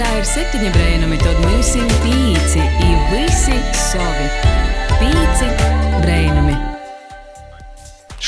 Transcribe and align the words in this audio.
Ceļā 0.00 0.16
ir 0.16 0.24
septiņi 0.24 0.70
brēnumi, 0.72 1.18
tad 1.20 1.42
mēs 1.44 1.74
esam 1.74 1.92
pīci, 2.00 2.64
i 2.86 2.88
visi 3.12 3.60
savi. 3.82 4.32
Pīci 4.96 5.52
brēnumi. 6.00 6.69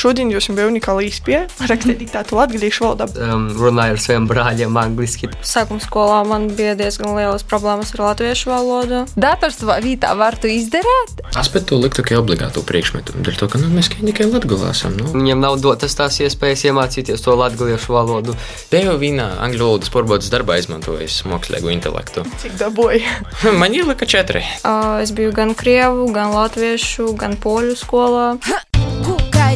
Šodien 0.02 0.32
jūs 0.34 0.48
esat 0.48 0.58
unikāli 0.66 1.06
īspēja 1.12 1.44
rakstīt 1.70 2.00
diktātu 2.00 2.34
latviešu 2.34 2.82
valodā. 2.82 3.06
um, 3.22 3.44
runāju 3.54 3.94
ar 3.94 4.00
saviem 4.02 4.24
brāļiem 4.26 4.78
angliski. 4.80 5.28
Sākuma 5.46 5.78
skolā 5.84 6.16
man 6.26 6.48
bija 6.58 6.72
diezgan 6.74 7.14
lielas 7.14 7.44
problēmas 7.46 7.92
ar 7.94 8.02
latviešu 8.08 8.50
valodu. 8.50 9.04
Dators 9.14 9.60
savā 9.60 9.76
vietā 9.84 10.10
var 10.18 10.34
to 10.42 10.50
izdarīt. 10.50 11.22
Es 11.38 11.46
pat 11.52 11.68
to 11.70 11.78
liktu 11.78 12.02
kā 12.02 12.18
obligātu 12.18 12.64
priekšmetu. 12.66 13.14
Dēļ 13.22 13.38
to, 13.38 13.48
ka 13.52 13.60
nu, 13.62 13.70
mēs 13.70 13.92
tikai 13.94 14.26
Latvijā 14.32 14.72
esam. 14.74 14.96
Nu. 14.98 15.06
Viņiem 15.14 15.38
nav 15.44 15.60
dotas 15.62 15.94
tās 15.94 16.18
iespējas 16.24 16.66
iemācīties 16.72 17.22
to 17.22 17.36
latviešu 17.38 17.94
valodu. 17.94 18.34
Te 18.72 18.82
jau 18.82 18.96
vīnā 18.98 19.28
angļu 19.46 19.68
valodas 19.70 19.92
porbodas 19.94 20.32
darbā 20.34 20.58
izmantojas 20.58 21.20
mākslīgo 21.30 21.70
intelektu. 21.70 22.26
Cik 22.42 22.58
dabūja? 22.58 23.20
Man 23.62 23.78
ielika 23.78 24.08
četri. 24.08 24.42
Uh, 24.66 24.98
Es 25.02 25.14
biju 25.14 25.30
gan 25.32 25.54
krievu, 25.54 26.10
gan 26.12 26.34
latviešu, 26.34 27.12
gan 27.18 27.38
poļu 27.40 27.78
skolā. 27.78 28.26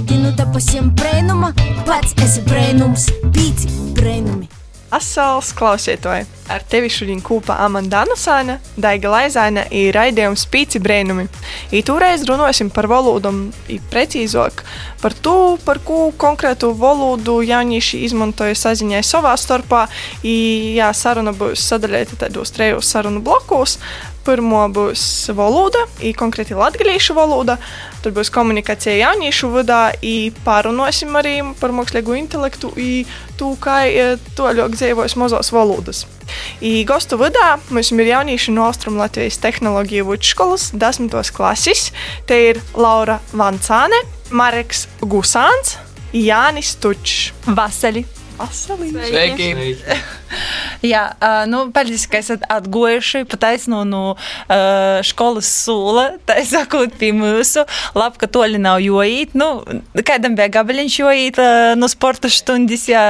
Gaidinu 0.07 0.31
te 0.39 0.45
pa 0.55 0.61
šiem 0.63 0.93
brēnuma, 0.95 1.49
pats 1.83 2.13
esi 2.23 2.43
brēnums, 2.47 3.09
pīci 3.35 3.67
brēnumi. 3.97 4.47
Asals 4.95 5.49
klausītāji! 5.59 6.29
Ar 6.53 6.63
tevi 6.71 6.87
šodien 6.95 7.19
kopā 7.27 7.57
Amanda 7.65 8.05
Anusāna, 8.05 8.61
Daiga 8.79 9.11
Laizaina 9.11 9.65
ir 9.75 9.97
raidījums 9.99 10.45
Pīci 10.53 10.79
brēnumi. 10.85 11.27
I 11.75 11.83
toreiz 11.83 12.23
runāsim 12.29 12.71
par 12.71 12.87
valodām, 12.93 13.49
precīzāk 13.91 14.63
par 15.07 15.15
to, 15.15 15.55
par 15.63 15.79
ko 15.87 16.11
konkrētu 16.19 16.73
valodu 16.75 17.37
jaunieši 17.47 18.01
izmantoja 18.09 18.57
saziņai 18.59 19.05
savā 19.07 19.37
starpā. 19.39 19.85
Jā, 20.27 20.89
saruna 20.99 21.31
būs 21.31 21.63
sadalīta 21.63 22.19
tādos 22.25 22.51
trejos 22.51 22.91
sarunu 22.91 23.23
blokos. 23.23 23.77
Pirmā 24.27 24.65
būs 24.75 25.05
valoda, 25.39 25.85
konkrēti 26.19 26.57
latviešu 26.59 27.15
valoda. 27.15 27.55
Tad 28.03 28.17
būs 28.17 28.33
komunikācija 28.35 28.97
jauniešu 28.99 29.53
vidā, 29.53 29.93
i 30.03 30.33
pārunāsim 30.43 31.15
arī 31.15 31.37
par 31.61 31.71
mākslīgo 31.71 32.19
intelektu, 32.19 32.73
to, 33.39 33.53
kā 33.63 33.77
e, 33.87 34.09
to 34.35 34.51
ļoti 34.59 34.81
dzīvojas 34.81 35.15
mazās 35.23 35.53
valodas. 35.55 36.03
I 36.59 36.83
gostu 36.89 37.21
vidā 37.23 37.61
mums 37.71 37.95
ir 37.95 38.11
jaunieši 38.11 38.59
no 38.59 38.67
Austrum 38.67 38.99
Latvijas 38.99 39.39
tehnoloģiju 39.39 40.11
vidusskolas, 40.11 40.73
10. 40.75 41.15
klases. 41.31 41.93
Te 42.27 42.43
ir 42.51 42.63
Laura 42.75 43.21
Vancāne, 43.31 44.03
Mareks 44.31 44.87
Gusāns, 45.01 45.77
Jānis 46.13 46.75
Tučs. 46.83 47.33
Vasarī. 47.47 48.05
Vasarī! 48.39 48.91
Sveiki! 48.93 49.53
Jā, 50.85 51.05
nu, 51.49 51.67
paldies, 51.75 52.07
ka 52.11 52.21
esat 52.21 52.45
atgojuši 52.53 53.25
pataisno 53.31 53.83
no 53.89 54.03
uh, 54.17 55.01
skolas 55.07 55.49
sula. 55.65 56.07
Tā 56.29 56.39
sakot, 56.47 56.93
pie 57.01 57.13
mūsu. 57.17 57.65
Labi, 57.97 58.21
ka 58.21 58.29
toļi 58.31 58.61
nav 58.63 58.81
joīt. 58.85 59.37
Nu, 59.39 59.63
kādam 60.07 60.37
bija 60.39 60.51
gabaliņš 60.59 60.99
joīt 61.01 61.41
no 61.79 61.89
sporta 61.91 62.31
stundas, 62.33 62.87
jā, 62.91 63.05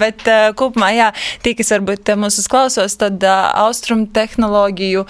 bet 0.00 0.24
kopumā, 0.58 0.90
jā, 0.96 1.10
tie, 1.44 1.54
kas 1.58 1.72
varbūt 1.76 2.12
uh, 2.14 2.20
mūsu 2.20 2.44
klausos, 2.50 2.96
tad 3.00 3.20
uh, 3.26 3.50
austrum 3.66 4.06
tehnoloģiju 4.10 5.04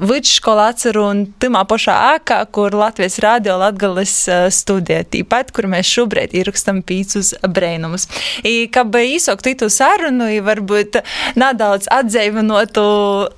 vidusskola 0.00 0.70
atceru 0.72 1.04
un 1.10 1.22
timā 1.40 1.62
pašā 1.68 1.94
ēkā, 2.16 2.38
kur 2.54 2.74
Latvijas 2.76 3.18
radio 3.22 3.56
Latgales 3.60 4.14
studija, 4.54 5.04
tīpat, 5.04 5.52
kur 5.54 5.68
mēs 5.70 5.88
šobrīd 5.90 6.34
ierakstam 6.36 6.82
pīcus 6.86 7.34
brēnumus. 7.42 8.06
I, 8.46 8.66
kā 8.72 8.84
bija 8.88 9.16
īsāk 9.16 9.44
tītu 9.46 9.68
sarunu, 9.72 10.28
i 10.32 10.40
varbūt 10.86 11.36
nedaudz 11.36 11.86
atdzīvinotu 11.90 12.84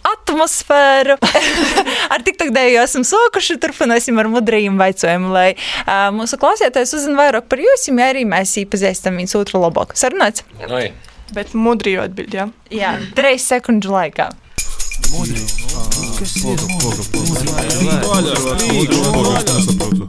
atmosfēru. 0.05 1.19
ar 2.13 2.23
tik 2.25 2.39
tā 2.39 2.49
dēļ 2.53 2.83
esam 2.85 3.05
sokuši, 3.05 3.59
turpināsim 3.61 4.19
ar 4.19 4.29
mudrajiem 4.29 4.79
vaicojumu, 4.79 5.33
lai 5.33 5.55
uh, 5.55 6.11
mūsu 6.13 6.39
klausītājs 6.39 6.95
uzzina 6.95 7.19
vairāk 7.19 7.49
par 7.49 7.59
jums, 7.59 7.89
ja 7.89 8.11
arī 8.11 8.25
mēs 8.29 8.57
iepazīstam 8.63 9.17
viens 9.17 9.35
otru 9.35 9.61
labāk. 9.63 9.95
Sarunāts? 9.97 10.45
Oi. 10.69 10.93
Bet 11.35 11.53
mudri 11.53 11.99
atbild, 12.01 12.33
jā. 12.33 12.49
Jā, 12.73 12.97
trīs 13.17 13.45
sekundžu 13.45 13.93
laikā. 13.93 14.31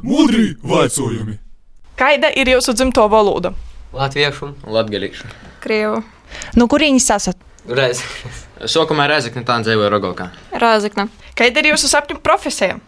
Mudri 0.03 0.56
vaicojumi! 0.63 1.38
Kaida 2.00 2.31
ir 2.31 2.47
jūsu 2.56 2.73
dzimto 2.79 3.03
valoda? 3.11 3.51
Latviešu 3.91 4.53
Latgalīšu. 4.69 5.48
Krievu, 5.63 6.03
Nu, 6.55 6.67
kurīņas 6.69 7.07
esat? 7.15 7.37
reiz. 7.69 8.01
Sākumā 8.69 9.07
Rezekne 9.09 9.41
tā 9.45 9.55
dzīvoja 9.63 9.89
Rogokā. 9.93 10.29
Rāzakne. 10.51 11.07
Kaida 11.37 11.61
ir 11.61 11.71
jūsu 11.71 11.89
sapņu 11.91 12.19
profesija? 12.25 12.79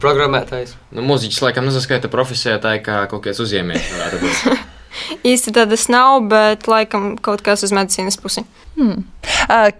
Programmētājs. 0.00 0.72
Nu, 0.94 1.02
mūziķis 1.04 1.42
laikam 1.44 1.66
nesaskaita 1.68 2.08
profesijā, 2.12 2.56
tā 2.62 2.76
kā 2.84 3.02
kaut 3.10 3.24
kāds 3.26 3.42
uzņēmējs. 3.44 3.90
varētu 3.92 4.20
būt. 4.22 4.62
Īsti 5.30 5.52
tādas 5.52 5.88
nav, 5.92 6.22
bet 6.30 6.64
laikam 6.70 7.16
kaut 7.20 7.42
kas 7.44 7.62
uz 7.66 7.74
medicīnas 7.76 8.16
pusi. 8.22 8.46
Uh, 8.80 9.02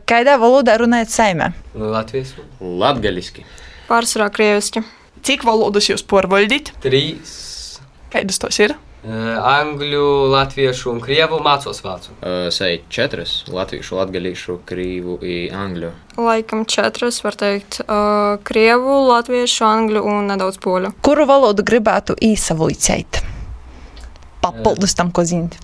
kādā 0.09 0.37
valodā 0.43 0.77
runājat 0.83 1.15
saimē? 1.15 1.51
Latviešu. 1.75 2.45
Latgaliski. 2.61 3.47
Pārsvarā 3.89 4.29
krieviski. 4.35 4.83
Cik 5.27 5.47
valodas 5.49 5.89
jūs 5.89 6.05
porvaldīt? 6.07 6.75
Trīs. 6.85 7.79
Kaidas 8.13 8.39
tos 8.43 8.61
ir? 8.63 8.77
Angļu, 9.07 10.07
latviešu 10.33 10.91
un 10.91 10.97
krievu 11.03 11.39
mācos 11.45 11.79
vācu. 11.85 12.15
Es 12.27 12.59
uh, 12.59 12.67
eju 12.67 12.81
četras, 12.91 13.35
latviešu, 13.47 14.01
latviešu, 14.01 14.57
krīvu 14.67 15.19
un 15.21 15.55
angļu. 15.55 15.91
Laikam 16.19 16.65
četras, 16.67 17.21
var 17.23 17.39
teikt, 17.39 17.79
uh, 17.85 18.41
krievu, 18.47 18.97
latviešu, 19.07 19.63
angļu 19.69 20.03
un 20.11 20.27
nedaudz 20.33 20.59
poļu. 20.59 20.91
Kuru 21.07 21.29
valodu 21.29 21.63
gribētu 21.67 22.17
īsavlicēt? 22.19 23.23
Papildus 24.43 24.97
э, 24.97 24.99
tam, 24.99 25.15
ko 25.15 25.23
zināt. 25.29 25.61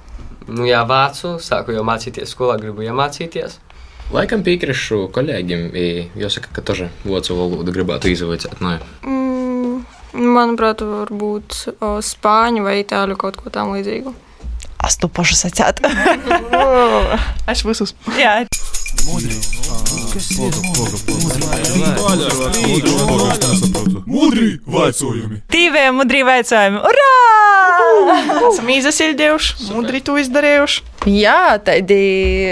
Nu, 0.46 0.62
jā, 0.68 0.84
vācu, 0.86 1.34
sāku 1.42 1.74
jau 1.74 1.82
mācīties 1.86 2.30
skolā, 2.36 2.60
gribu 2.62 2.86
iemācīties. 2.86 3.58
Laikam 4.12 4.42
piekrišu 4.46 5.08
kolēģim, 5.14 5.70
jo 6.20 6.30
saka, 6.30 6.52
ka 6.54 6.62
toža 6.62 6.92
vācu 7.02 7.38
valodu 7.38 7.74
gribētu 7.74 8.12
izvaicāt. 8.12 8.60
No. 8.62 8.76
Mm 9.02 9.41
manuprāt, 10.14 10.82
varbūt 10.84 11.58
uh, 11.72 11.98
spāņu 12.04 12.66
vai 12.66 12.80
itāļu 12.82 13.16
kaut 13.20 13.38
ko 13.40 13.52
tam 13.54 13.72
līdzīgu. 13.76 14.14
Es 14.82 14.98
to 14.98 15.06
pašu 15.06 15.36
sacētu. 15.38 15.86
Es 17.52 17.62
visus. 17.62 17.94
Jā, 18.18 18.42
Mudri 24.06 24.60
vaicojumi! 24.66 25.42
divie 25.50 25.86
mudri 25.96 26.22
veicojumi. 26.26 26.82
Urā! 26.90 27.21
Esam 28.50 28.70
izsildījuši, 28.72 29.68
mudri 29.74 30.02
to 30.04 30.16
izdarījuši. 30.20 30.84
Jā, 31.10 31.56
tādi 31.66 31.98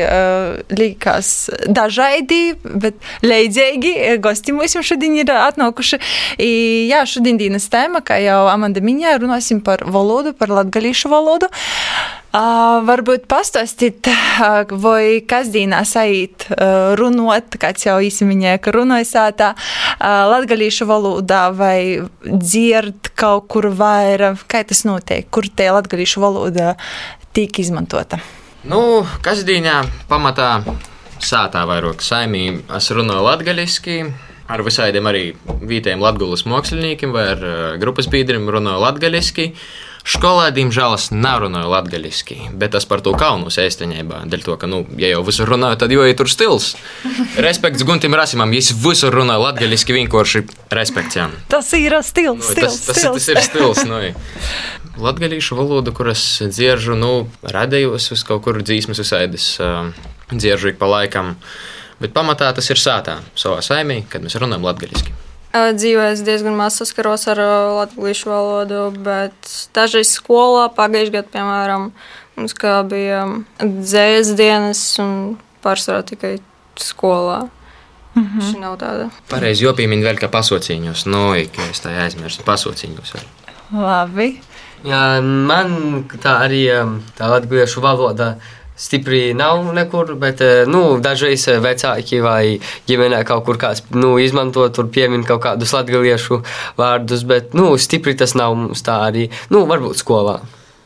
uh, 0.03 0.59
likās 0.75 1.51
dažādi, 1.71 2.57
bet 2.63 2.99
leidzīgi 3.23 3.95
gosti 4.23 4.57
mums 4.57 4.75
šodien 4.87 5.19
ir 5.21 5.31
atnākuši. 5.35 6.01
I, 6.43 6.51
jā, 6.91 7.05
šodien 7.07 7.39
dienas 7.41 7.69
tēma, 7.71 8.03
kā 8.03 8.19
jau 8.23 8.43
Amanda 8.51 8.83
minēja, 8.83 9.21
runāsim 9.23 9.63
par 9.63 9.87
valodu, 9.87 10.35
par 10.37 10.51
latgalīšu 10.61 11.13
valodu. 11.13 11.51
Uh, 11.51 12.20
varbūt 12.87 13.25
pastāstīt, 13.31 14.07
uh, 14.07 14.63
vai 14.79 15.19
kasdienā 15.27 15.81
sajūt 15.89 16.47
uh, 16.53 16.93
runot, 16.99 17.57
kāds 17.59 17.89
jau 17.89 17.97
īsiminēja, 18.07 18.61
ka 18.63 18.75
runāja 18.77 19.09
sātā 19.09 19.49
uh, 19.57 20.31
latgalīšu 20.31 20.87
valodā 20.87 21.49
vai 21.51 22.07
dzird 22.23 23.11
kaut 23.19 23.49
kur 23.51 23.67
vairāk, 23.75 24.47
kā 24.47 24.63
tas 24.63 24.85
notiek, 24.87 25.27
kur 25.31 25.49
tie 25.51 25.73
latgalīšu 25.75 26.23
valoda 26.23 26.77
tiek 27.35 27.59
izmantota. 27.59 28.21
Nu, 28.63 29.03
kasdienā 29.27 29.81
pamatā 30.07 30.61
sātā 31.19 31.67
vairāk 31.67 32.03
saimī 32.05 32.61
es 32.77 32.91
runāju 32.95 33.27
latgaļiski. 33.27 34.03
Ar 34.51 34.63
visādiem 34.67 35.07
arī 35.07 35.29
vietējiem 35.47 36.03
latgulas 36.03 36.43
māksliniekiem 36.47 37.13
vai 37.15 37.29
ar 37.35 37.43
uh, 37.43 37.61
grupas 37.83 38.07
biedriem 38.11 38.47
runāju 38.51 38.87
latgaļiski. 38.87 39.53
Skolā, 40.01 40.49
diemžēl, 40.57 40.95
es 40.97 41.11
nerunāju 41.13 41.69
latviešu, 41.75 42.37
bet 42.57 42.75
es 42.79 42.87
par 42.89 43.03
to 43.05 43.13
kaunu 43.21 43.53
īstenībā. 43.53 44.23
Dēļ 44.33 44.45
to, 44.47 44.57
ka, 44.61 44.69
nu, 44.71 44.83
ja 45.01 45.11
jau 45.13 45.21
visur 45.27 45.51
runāju, 45.51 45.77
tad 45.83 45.93
jau 45.93 46.07
ir 46.09 46.17
tur 46.17 46.31
stils. 46.31 46.73
Respekts 47.47 47.85
Guntim 47.85 48.17
Rasimam, 48.17 48.53
es 48.57 48.73
visur 48.73 49.13
runāju 49.15 49.45
latviešu, 49.45 49.93
vienkārši 49.99 50.45
respekts 50.73 51.21
jām. 51.21 51.37
Tas 51.53 51.69
ir 51.77 51.99
stils, 52.07 52.49
Nu, 52.49 52.57
tas, 52.57 52.81
tas, 52.87 52.97
stils. 52.97 53.19
tas 53.19 53.29
ir 53.29 53.43
stils. 53.45 53.85
Nu, 53.89 54.01
Latviešu 55.05 55.57
valodu, 55.57 55.93
kuras 55.97 56.23
dzieržu, 56.43 56.97
nu, 56.99 57.13
radījos 57.47 58.11
uz 58.17 58.25
kaut 58.27 58.43
kur 58.45 58.59
dzīsmas 58.65 59.01
visādas, 59.01 59.53
uh, 59.63 59.93
dzieržu 60.33 60.73
ik 60.73 60.81
pa 60.81 60.89
laikam. 60.91 61.37
Bet 62.01 62.17
pamatā 62.17 62.49
tas 62.57 62.69
ir 62.73 62.81
sātā, 62.81 63.21
savā 63.39 63.61
saimī, 63.65 64.03
kad 64.09 64.25
mēs 64.25 64.39
runājam 64.41 64.65
latviešu. 64.65 65.13
Dzīvē 65.51 66.13
es 66.13 66.21
diezgan 66.23 66.55
maz 66.55 66.77
saskaros 66.79 67.27
ar 67.33 67.41
latviešu 67.75 68.31
valodu, 68.31 68.83
bet 69.03 69.35
dažreiz 69.75 70.13
skolā 70.15 70.69
pagājušajā 70.77 71.15
gadā, 71.17 71.31
piemēram, 71.35 71.89
mums 72.39 72.55
kā 72.55 72.77
bija 72.87 73.25
dzējas 73.59 74.31
dienas 74.39 74.83
un 75.03 75.17
pārsvarā 75.65 76.05
tikai 76.07 76.37
skolā. 76.79 77.49
Mm 78.15 78.23
-hmm. 78.23 78.47
Šī 78.47 78.61
nav 78.61 78.77
tāda. 78.79 79.11
Pareizi 79.31 79.65
jopīmiņi 79.65 80.07
vēl 80.07 80.19
kā 80.19 80.29
pasauciņos, 80.29 81.07
no 81.07 81.35
ka 81.57 81.63
es 81.71 81.83
tā 81.83 81.91
aizmirsu 82.05 82.43
pasauciņos. 82.43 83.13
vēl. 83.15 83.27
Labi. 83.73 84.41
Jā, 84.85 85.21
man 85.23 86.05
tā 86.23 86.41
arī 86.47 86.65
tā 87.19 87.29
latviešu 87.29 87.81
valoda 87.81 88.37
stipri 88.81 89.35
nav 89.35 89.75
nekur, 89.75 90.15
bet 90.21 90.41
eh, 90.45 90.63
nu, 90.69 90.99
dažreiz 91.03 91.47
eh, 91.49 91.61
vecāki 91.63 92.23
vai 92.25 92.45
ģimenē 92.89 93.23
kaut 93.29 93.45
kur 93.49 93.61
kāds 93.61 93.85
nu, 93.95 94.15
izmanto, 94.23 94.67
tur 94.75 94.89
piemin 94.93 95.27
kaut 95.29 95.45
kādus 95.45 95.75
latviešu 95.77 96.41
vārdus, 96.81 97.27
bet 97.29 97.55
nu, 97.57 97.75
stipri 97.81 98.17
tas 98.17 98.37
nav 98.39 98.57
mums 98.57 98.85
tā 98.87 99.03
arī. 99.11 99.29
Nu, 99.53 99.67
varbūt 99.69 100.01
skolā 100.01 100.41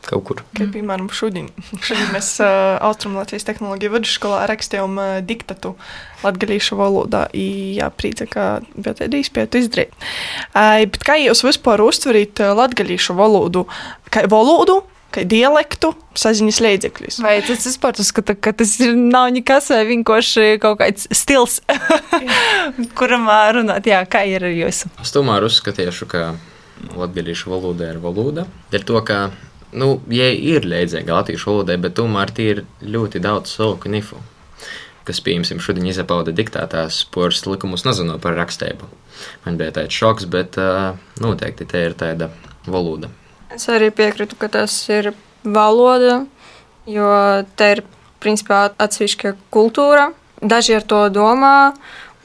kaut 0.05 0.21
kur. 0.27 0.41
Kā 0.53 0.67
piemēram, 0.69 1.07
šodien, 1.09 1.47
šodien 1.81 2.11
mēs 2.13 2.35
uh, 2.43 2.75
Austrumlatvijas 2.85 3.47
tehnoloģiju 3.47 3.93
vidusskolā 3.95 4.43
rakstījām 4.51 4.99
uh, 5.01 5.13
diktatu 5.25 5.73
latviešu 6.21 6.77
valodā. 6.77 7.25
I, 7.33 7.47
Jā, 7.79 7.89
prīca, 7.89 8.27
ka 8.29 8.43
bija 8.75 8.93
tāda 9.01 9.17
izpēta 9.17 9.63
izdarīt. 9.63 9.95
Uh, 10.53 10.85
bet 10.93 11.01
kā 11.07 11.17
jūs 11.23 11.41
vispār 11.47 11.81
uztverat 11.81 12.43
latviešu 12.61 13.17
valodu? 13.17 13.65
Kā 14.13 14.27
valodu? 14.29 14.83
Dialektu, 15.23 15.93
saziņas 16.19 16.59
līdzekļus. 16.65 17.19
Vai 17.23 17.37
tas 17.45 17.63
vispār 17.67 17.95
uzskata, 18.01 18.35
ka 18.35 18.51
tas 18.57 18.73
ir, 18.83 18.95
nav 18.97 19.29
nekas, 19.35 19.69
vai 19.71 19.85
vienkārši 19.87 20.57
kaut 20.63 20.81
kāds 20.81 21.07
stils, 21.15 21.61
kuram 22.99 23.29
runāt? 23.55 23.87
Jā, 23.87 24.03
kā 24.09 24.25
ir 24.27 24.43
ar 24.43 24.53
jūsu? 24.55 24.91
Es 25.01 25.15
tomēr 25.15 25.47
uzskatīšu, 25.47 26.09
ka 26.11 26.27
latviešu 26.95 27.51
valoda 27.53 27.91
ir 27.93 27.99
valoda. 28.03 28.45
Dēļ 28.73 28.87
to, 28.87 29.01
ka, 29.07 29.19
nu, 29.77 29.95
ja 30.11 30.29
ir 30.33 30.67
līdzīga 30.67 31.19
latviešu 31.21 31.51
valodai, 31.51 31.79
bet 31.81 31.97
tomēr 31.99 32.33
tie 32.35 32.49
ir 32.53 32.63
ļoti 32.83 33.23
daudz 33.23 33.55
soku 33.55 33.91
nifu, 33.91 34.19
kas, 35.07 35.21
piemēram, 35.23 35.61
šodien 35.63 35.91
izpauda 35.91 36.33
diktētās 36.35 37.03
poras 37.13 37.45
likumus, 37.47 37.85
nezinu 37.87 38.17
par 38.21 38.37
rakstību. 38.39 38.89
Man 39.45 39.59
bija 39.61 39.77
tāds 39.79 39.95
šoks, 39.95 40.27
bet 40.31 40.57
uh, 40.61 40.97
noteikti 41.23 41.67
te 41.69 41.85
ir 41.87 41.95
tāda 41.97 42.31
valoda. 42.67 43.11
Es 43.55 43.69
arī 43.71 43.87
piekrītu, 43.95 44.35
ka 44.39 44.49
tas 44.51 44.73
ir 44.91 45.13
valoda, 45.43 46.25
jo 46.91 47.09
te 47.55 47.71
ir 47.77 47.83
principā 48.23 48.65
atsevišķa 48.81 49.35
kultūra. 49.53 50.09
Daži 50.43 50.75
ar 50.75 50.83
to 50.83 51.05
domā 51.13 51.55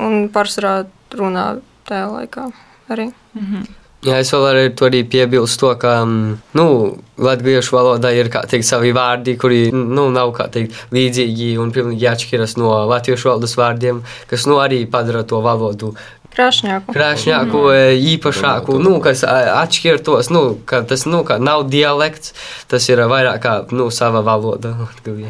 un 0.02 0.26
pārsvarā 0.34 0.80
runā 1.14 1.44
tajā 1.86 2.08
laikā 2.10 2.48
arī. 2.90 3.10
Jā, 4.00 4.16
es 4.16 4.30
vēl 4.32 4.46
arī 4.48 4.60
to 4.72 4.86
arī 4.88 5.02
piebilstu, 5.04 5.60
to, 5.60 5.70
ka 5.82 5.90
mm, 6.06 6.36
nu, 6.56 6.66
latviešu 7.20 7.74
valodā 7.76 8.14
ir 8.16 8.30
kā 8.32 8.40
teikt, 8.48 8.64
savi 8.64 8.94
vārdi, 8.96 9.34
kuri 9.36 9.66
nu, 9.76 10.06
nav 10.14 10.32
kā 10.38 10.46
teikt, 10.52 10.78
līdzīgi 10.96 11.50
un 11.60 11.68
pilnīgi 11.74 12.08
atšķiras 12.08 12.56
no 12.56 12.72
latviešu 12.88 13.28
valodas 13.28 13.58
vārdiem, 13.60 14.00
kas 14.30 14.48
nu, 14.48 14.56
arī 14.64 14.86
padara 14.88 15.20
to 15.28 15.42
valodu 15.44 15.92
Krāšņāku. 16.30 16.94
krāšņāku, 16.94 17.60
mm. 17.66 18.02
īpašāku, 18.12 18.76
nu, 18.82 18.94
kas 19.02 19.24
atšķirtos. 19.26 20.30
Nu, 20.30 20.42
ka 20.64 20.82
tas 20.86 21.02
nu, 21.08 21.24
ka 21.26 21.40
nav 21.42 21.64
dialekts, 21.72 22.34
tas 22.70 22.86
ir 22.88 23.02
vairāk 23.10 23.40
kā 23.42 23.54
nu, 23.74 23.88
sava 23.94 24.22
valoda. 24.26 24.76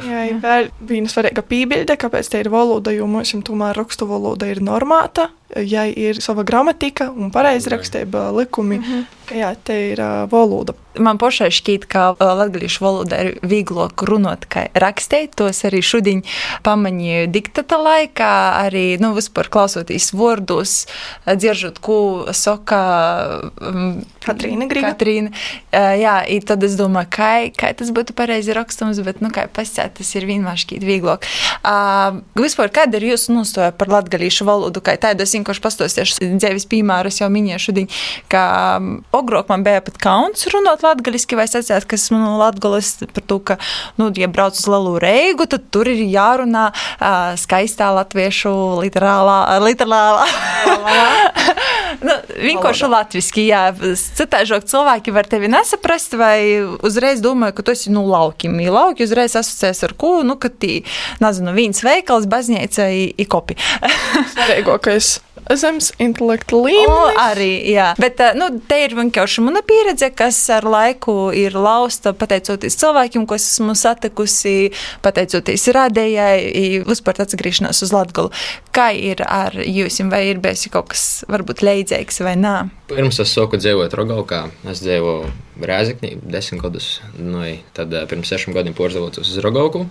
Jā, 0.04 0.26
vēl 0.42 0.68
viena 0.84 1.08
svarīga 1.08 1.44
piebilde, 1.46 1.96
kāpēc 2.00 2.28
tā 2.28 2.44
ir 2.44 2.50
valoda, 2.52 2.92
jo 2.92 3.08
mums 3.10 3.32
tomēr 3.46 3.78
rakstu 3.80 4.08
valoda 4.10 4.50
ir 4.50 4.60
normāta, 4.64 5.30
ja 5.56 5.86
ir 5.88 6.20
sava 6.20 6.44
gramatika 6.46 7.08
un 7.10 7.32
pareizrakstība 7.32 8.28
likumi, 8.36 8.78
mm 8.78 8.84
-hmm. 8.84 9.19
Jā, 9.34 9.54
te 9.64 9.76
ir 9.92 10.02
uh, 10.02 10.24
valoda. 10.30 10.74
Man 10.98 11.20
pašai 11.22 11.52
šķiet, 11.54 11.84
ka 11.86 12.08
latviešu 12.18 12.82
valodā 12.82 13.18
ir 13.22 13.36
vieglāk 13.46 14.02
runāt, 14.08 14.48
kā 14.50 14.64
rakstīt. 14.74 15.36
Tos 15.38 15.62
arī 15.68 15.84
šodien 15.86 16.24
pamanīju 16.66 17.28
diktata 17.30 17.78
laikā, 17.78 18.30
arī 18.64 18.98
nu, 18.98 19.12
vispār 19.14 19.46
klausoties 19.52 20.10
vārdus, 20.18 20.88
dzirdat, 21.30 21.78
ko 21.78 22.26
saka 22.34 22.80
um, 23.62 24.00
Katrīna 24.24 24.66
Griga. 24.70 24.90
Katrīna. 24.90 25.30
Uh, 25.70 25.94
jā, 26.00 26.16
tad 26.50 26.66
es 26.66 26.74
domāju, 26.80 27.12
kā, 27.14 27.30
kā 27.54 27.70
tas 27.78 27.94
būtu 27.94 28.16
pareizi 28.18 28.56
rakstums, 28.58 28.98
bet, 29.06 29.22
nu, 29.22 29.30
kā 29.34 29.46
pasakāt, 29.46 30.00
tas 30.00 30.10
ir 30.18 30.26
vienmēr 30.26 30.58
šķiet 30.58 30.84
vieglāk. 30.84 31.28
Uh, 31.62 32.18
vispār, 32.34 32.74
kāda 32.74 32.98
ir 32.98 33.12
jūsu 33.12 33.38
nostāja 33.38 33.70
par 33.78 33.94
latviešu 33.94 34.48
valodu, 34.48 34.82
kā 34.82 34.98
tādu 34.98 35.22
es 35.22 35.38
vienkārši 35.38 35.64
pastostiešu 35.68 36.32
dzīves 36.34 36.66
piemērus 36.70 37.22
jau 37.22 37.30
minēju 37.30 37.62
šodien, 37.68 37.88
ka 38.32 38.44
ogrok 39.20 39.50
man 39.52 39.64
bija 39.66 39.82
pat 39.84 39.98
kauns 40.00 40.46
runāt 40.52 40.84
latgaliski, 40.84 41.38
vai 41.38 41.46
sacēt, 41.50 41.86
ka 41.88 41.98
esmu 41.98 42.18
no 42.20 42.36
Latgales 42.40 42.92
par 43.14 43.24
to, 43.28 43.38
ka, 43.50 43.56
nu, 44.00 44.10
ja 44.16 44.28
brauc 44.32 44.58
uz 44.58 44.66
Lielu 44.70 44.96
Reigu, 45.02 45.46
tad 45.50 45.68
tur 45.74 45.88
ir 45.90 46.02
jārunā 46.10 46.70
uh, 46.72 47.32
skaistā 47.40 47.90
latviešu 47.96 48.52
literālā, 48.80 49.38
literālā. 49.62 50.26
nu, 52.06 52.16
vienkārši 52.40 52.90
latviski, 52.90 53.46
jā. 53.50 53.62
Citāžāk 54.18 54.66
cilvēki 54.70 55.14
var 55.14 55.28
tevi 55.30 55.50
nesaprast, 55.52 56.16
vai 56.20 56.60
uzreiz 56.86 57.22
domāju, 57.24 57.58
ka 57.58 57.66
tu 57.66 57.76
esi 57.76 57.92
no 57.94 58.06
laukiem. 58.08 58.58
Ja 58.64 58.74
lauki 58.80 59.06
uzreiz 59.08 59.36
asociēs 59.38 59.84
ar 59.88 59.96
ko, 60.00 60.20
nu, 60.26 60.38
ka 60.40 60.52
tī, 60.52 60.80
nezinu, 61.22 61.54
viens 61.56 61.84
veikals, 61.84 62.28
baznīca, 62.30 62.90
i, 62.90 63.10
i 63.20 63.28
kopi. 63.28 63.58
Svarīgākais 64.34 65.18
zemes 65.56 65.90
intelekta 65.98 66.56
O, 66.56 66.64
līmenis. 66.66 67.18
arī, 67.20 67.50
jā. 67.72 67.90
Bet 68.00 68.20
nu, 68.38 68.50
te 68.68 68.82
ir 68.84 68.94
vienkārši 69.10 69.42
mana 69.42 69.60
pieredze, 69.66 70.08
kas 70.14 70.38
ar 70.54 70.64
laiku 70.64 71.32
ir 71.34 71.56
lausta 71.58 72.12
pateicoties 72.14 72.78
cilvēkiem, 72.78 73.26
ko 73.26 73.34
es 73.34 73.48
esmu 73.50 73.74
satikusi, 73.74 74.70
pateicoties 75.02 75.66
radējai, 75.74 76.84
vispār 76.86 77.24
atgriešanās 77.24 77.82
uz 77.82 77.92
Latgulu. 77.92 78.30
Kā 78.72 78.90
ir 78.94 79.24
ar 79.26 79.56
jums, 79.58 79.98
vai 80.10 80.28
ir 80.30 80.38
bijis 80.42 80.68
kaut 80.70 80.92
kas 80.92 81.24
varbūt 81.30 81.64
leidzīgs 81.66 82.22
vai 82.22 82.36
nē? 82.38 82.54
Pirms 82.90 83.18
es 83.22 83.34
sāku 83.34 83.58
dzīvot 83.58 83.94
Rogaukā, 83.98 84.46
es 84.70 84.84
dzīvoju 84.84 85.32
Rēzeknī, 85.60 86.14
desmit 86.22 86.62
gadus. 86.62 87.00
Nu, 87.18 87.42
tad 87.76 87.92
eh, 87.92 88.06
pirms 88.08 88.30
sešiem 88.30 88.54
gadiem 88.56 88.76
porcelāts 88.78 89.20
uz 89.20 89.34
Rogauku. 89.42 89.84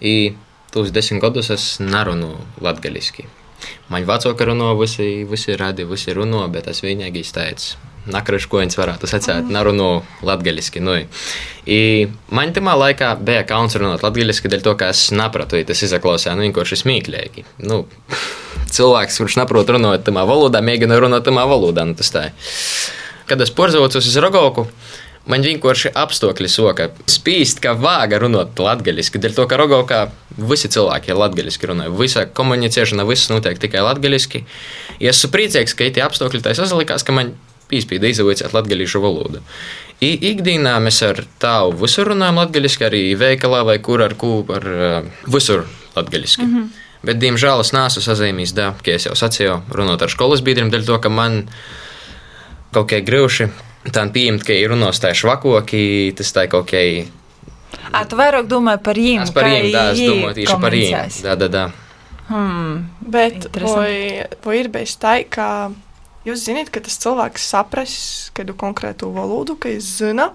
I 0.00 0.32
tos 0.72 0.94
desmit 0.94 1.20
gadus 1.26 1.50
es 1.52 1.74
nerunu 1.82 2.38
latgaliski. 2.62 3.26
Man 3.92 4.06
vecāka 4.08 4.46
runā, 4.48 4.72
visi, 4.78 5.26
visi 5.28 5.58
radi, 5.60 5.84
visi 5.84 6.14
runā, 6.16 6.46
bet 6.48 6.70
es 6.72 6.80
vienīgais 6.86 7.34
teicu. 7.36 7.89
Nakrašu, 8.08 8.48
ko 8.48 8.62
viņš 8.62 8.76
varētu 8.80 9.08
sacīt, 9.10 9.50
nerunā 9.52 9.88
latviešu. 10.24 10.80
Nu, 10.80 10.94
i 11.68 11.80
man 12.32 12.54
tajā 12.56 12.76
laikā 12.80 13.10
bija 13.20 13.42
kauns 13.48 13.76
runāt 13.76 14.04
latviešu, 14.06 14.48
dēļ 14.48 14.62
to, 14.64 14.72
ka 14.80 14.88
es 14.94 15.02
sapratu, 15.10 15.58
ja 15.60 15.68
tas 15.68 15.84
izklausās 15.84 16.32
nu, 16.32 16.46
vienkārši 16.46 16.80
smieklīgi. 16.80 17.44
Nu, 17.68 17.82
cilvēks, 18.76 19.20
kurš 19.20 19.36
neprot 19.42 19.74
runāt 19.76 20.06
tajā 20.08 20.24
valodā, 20.32 20.64
mēģina 20.64 20.96
runāt 21.02 21.28
tajā 21.28 21.44
valodā. 21.50 21.84
Nu, 21.84 21.98
tas 21.98 22.12
tā. 22.14 22.30
Kad 23.28 23.44
es 23.44 23.52
porcelāts 23.54 24.00
uz 24.00 24.16
Rogauku, 24.24 24.64
man 25.28 25.44
vienkārši 25.44 25.92
apstākļi 26.00 26.48
soka 26.50 26.88
spīst, 27.04 27.60
ka 27.60 27.76
vāga 27.76 28.18
runāt 28.24 28.58
latviešu. 28.58 29.20
Dēļ 29.20 29.36
to, 29.36 29.46
ka 29.50 29.60
Rogaukā 29.60 30.00
visi 30.40 30.72
cilvēki 30.72 31.20
latviešu 31.20 31.70
runāja. 31.74 31.92
Visa 32.00 32.24
komunicēšana, 32.24 33.04
viss 33.06 33.28
notiek 33.28 33.60
tikai 33.60 33.84
latviešu. 33.84 34.42
Ja 35.04 35.12
esmu 35.12 35.30
priecīgs, 35.36 35.76
ka 35.76 35.92
tie 35.92 36.08
apstākļi 36.08 36.42
tā 36.48 36.56
salikās, 36.56 37.04
ka 37.04 37.14
man 37.14 37.36
pīspīda 37.70 38.10
izvaicāt 38.10 38.54
latviešu 38.56 39.02
valodu. 39.02 39.42
I, 40.00 40.14
ikdienā 40.32 40.76
mēs 40.82 41.02
ar 41.06 41.22
tāvu 41.42 41.76
visur 41.84 42.12
runājam 42.12 42.40
latviešu, 42.40 42.84
arī 42.88 43.02
veikalā 43.20 43.64
vai 43.68 43.78
kur 43.84 44.02
ar 44.04 44.16
ko 44.20 44.40
ar 44.56 44.70
uh, 44.74 45.26
visur 45.26 45.66
latviešu. 45.96 46.42
Mm 46.42 46.54
-hmm. 46.54 46.68
Bet, 47.02 47.16
diemžēl, 47.16 47.60
es 47.60 47.72
neesmu 47.72 48.02
sazīmējis, 48.04 48.52
da, 48.52 48.74
kā 48.84 48.94
es 48.94 49.06
jau 49.06 49.14
sacīju, 49.16 49.60
runāt 49.72 50.02
ar 50.02 50.10
skolas 50.12 50.42
biedriem, 50.44 50.70
dēļ 50.70 50.86
to, 50.86 50.98
ka 51.00 51.08
man 51.08 51.48
kaut 52.72 52.90
kā 52.92 53.00
grūti 53.00 53.48
tā 53.88 54.04
pieņemt, 54.12 54.44
ka 54.44 54.52
ir 54.52 54.74
runās 54.74 55.00
tā 55.00 55.14
švakoki, 55.16 56.12
tas 56.16 56.32
tā 56.36 56.46
kaut 56.52 56.68
kā. 56.70 56.82
À, 57.92 58.04
tu 58.04 58.18
vairāk 58.20 58.50
domā 58.50 58.76
par 58.82 58.98
viņiem. 59.00 59.22
Es 59.22 59.30
par 59.30 59.48
viņiem, 59.48 59.70
tā 59.72 59.84
es 59.94 60.02
domāju 60.04 60.34
tieši 60.34 60.58
par 60.60 60.76
viņiem. 60.76 61.14
Tā, 61.22 61.36
tā, 61.40 61.48
tā. 61.48 61.64
Hmm. 62.28 62.84
Bet 63.00 63.48
vai, 63.58 64.26
vai 64.44 64.58
ir 64.60 64.68
bijis 64.70 64.94
tā, 65.00 65.16
ka 65.26 65.72
jūs 66.26 66.44
zināt, 66.44 66.70
ka 66.72 66.82
tas 66.84 66.98
cilvēks 67.00 67.46
sapras 67.52 67.94
kādu 68.36 68.54
konkrētu 68.58 69.08
valodu, 69.14 69.56
ka 69.60 69.72
viņš 69.72 69.88
zina, 70.00 70.28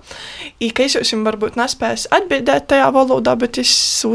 i 0.63 0.71
ka 0.75 0.85
es 0.87 0.97
jums 0.97 1.13
varbūt 1.27 1.59
nespēju 1.59 2.09
atbildēt 2.15 2.67
tajā 2.71 2.89
valodā, 2.95 3.35
bet 3.39 3.59
es 3.61 3.71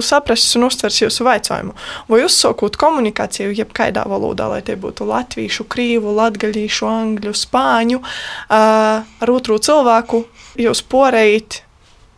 saprastu 0.07 0.59
un 0.59 0.69
uztversu 0.71 1.07
jūsu 1.07 1.27
jautājumu. 1.29 1.77
Vai 2.11 2.23
uzsākot 2.27 2.79
komunikāciju 2.81 3.55
jebkādā 3.63 4.05
valodā, 4.11 4.51
lai 4.51 4.61
tie 4.67 4.77
būtu 4.81 5.07
latviešu, 5.09 5.69
krīvu, 5.71 6.15
latgaļīšu, 6.19 6.91
angļu, 6.91 7.35
spāņu, 7.45 8.03
uh, 8.03 9.03
ar 9.07 9.35
otru 9.39 9.59
cilvēku, 9.63 10.25
jūs 10.61 10.85
porējat 10.91 11.63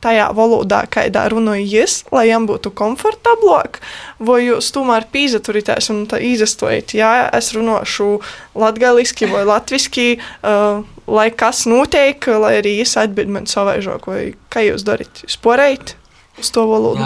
tajā 0.03 0.29
valodā, 0.37 0.83
kādā 0.91 1.27
runājat, 1.33 2.03
lai 2.15 2.27
jām 2.29 2.47
būtu 2.51 2.73
komfortablāk, 2.79 3.81
vai 4.19 4.41
jūs 4.49 4.73
tomēr 4.75 5.07
pīzaturīties 5.13 5.91
un 5.95 6.05
tā 6.11 6.21
izastojat, 6.33 6.97
jā, 6.99 7.13
es 7.39 7.53
runāšu 7.57 8.17
latgaliski 8.59 9.31
vai 9.31 9.47
latviski, 9.49 10.19
uh, 10.19 10.83
lai 11.07 11.31
kas 11.31 11.65
notiek, 11.71 12.29
lai 12.43 12.59
arī 12.61 12.79
es 12.85 12.97
atbild 13.01 13.33
man 13.33 13.51
savaižāk, 13.51 14.07
vai 14.11 14.23
kā 14.53 14.67
jūs 14.67 14.87
darat? 14.87 15.25
Jūs 15.27 15.39
porējat? 15.43 15.97
Uz 16.39 16.51
to 16.51 16.65
valodu. 16.67 17.03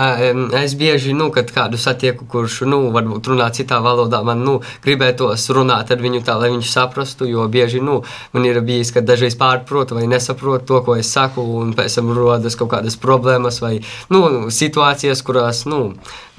Es 0.57 0.75
bieži, 0.79 1.15
nu, 1.17 1.29
kādu 1.35 1.79
satieku, 1.81 2.27
kurš, 2.31 2.61
nu, 2.71 2.81
varbūt 2.95 3.31
runā 3.33 3.49
citā 3.55 3.81
valodā, 3.85 4.23
man, 4.27 4.45
nu, 4.47 4.61
gribētos 4.85 5.49
runāt 5.57 5.91
ar 5.91 6.03
viņu 6.03 6.23
tā, 6.27 6.37
lai 6.41 6.53
viņš 6.55 6.71
saprastu, 6.71 7.29
jo 7.31 7.47
bieži, 7.51 7.83
nu, 7.85 8.03
man 8.37 8.47
ir 8.47 8.61
bijis, 8.67 8.93
ka 8.95 9.03
dažreiz 9.05 9.39
pārprotu 9.39 9.99
vai 9.99 10.07
nesaprotu 10.11 10.71
to, 10.71 10.81
ko 10.87 10.97
es 11.01 11.11
saku, 11.13 11.45
un 11.61 11.75
pēc 11.77 11.99
tam 11.99 12.15
rodas 12.17 12.59
kaut 12.59 12.73
kādas 12.77 12.99
problēmas 13.01 13.61
vai, 13.65 13.81
nu, 14.15 14.49
situācijas, 14.55 15.25
kurās, 15.27 15.67
nu, 15.71 15.83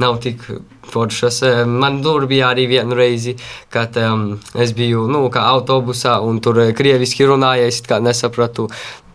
nav 0.02 0.22
tik 0.24 0.48
foršas. 0.94 1.42
Em, 1.48 1.76
Man 1.82 2.00
tur 2.04 2.28
bija 2.30 2.52
arī 2.54 2.68
viena 2.70 2.96
reize, 2.98 3.36
kad 3.74 3.98
um, 4.02 4.40
es 4.56 4.74
biju, 4.78 5.08
nu, 5.12 5.28
autobusā, 5.30 6.18
un 6.24 6.40
tur 6.44 6.60
eh, 6.64 6.74
krieviski 6.74 7.28
runāja, 7.28 7.68
es 7.68 7.82
nesapratu. 8.02 8.68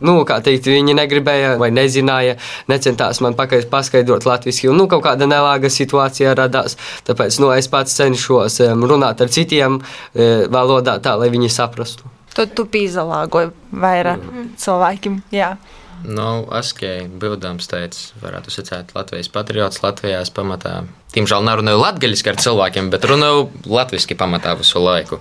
Nu, 0.02 0.16
kā 0.26 0.40
teikt, 0.42 0.66
viņi 0.66 0.96
negribēja 0.98 1.56
vai 1.60 1.70
nezināja, 1.70 2.34
necentās 2.68 3.20
man 3.22 3.36
pakaļ 3.38 3.68
paskaidrot 3.70 4.26
latviešu. 4.26 4.72
Nu, 4.74 4.88
kaut 4.90 5.04
kāda 5.06 5.28
nelāga 5.30 5.70
situācija 5.70 6.34
radās. 6.34 6.74
Tāpēc 7.06 7.38
nu, 7.38 7.52
es 7.54 7.70
pats 7.70 7.94
cenšos 8.00 8.58
runāt 8.82 9.22
ar 9.22 9.30
citiem 9.30 9.78
uh, 9.78 10.48
valodā, 10.50 10.98
tā 11.02 11.14
lai 11.20 11.30
viņi 11.30 11.52
saprastu. 11.54 12.10
Tad 12.32 12.54
tu 12.56 12.64
pīzalāgoji 12.64 13.52
vairāk 13.76 14.26
cilvēkiem. 14.58 15.20
Jā. 15.36 15.54
Nu, 16.02 16.44
Askei 16.50 17.06
Bildams 17.06 17.68
teica, 17.70 18.00
varētu 18.22 18.52
secēt 18.54 18.92
Latvijas 18.96 19.30
patriots 19.32 19.82
Latvijā 19.84 20.22
pamatā. 20.34 20.82
Tiemžēl 21.12 21.44
nerunāju 21.44 21.80
latgaļiski 21.82 22.32
ar 22.32 22.38
cilvēkiem, 22.40 22.88
bet 22.92 23.04
runāju 23.06 23.50
latviski 23.68 24.16
pamatā 24.16 24.54
visu 24.56 24.80
laiku. 24.80 25.18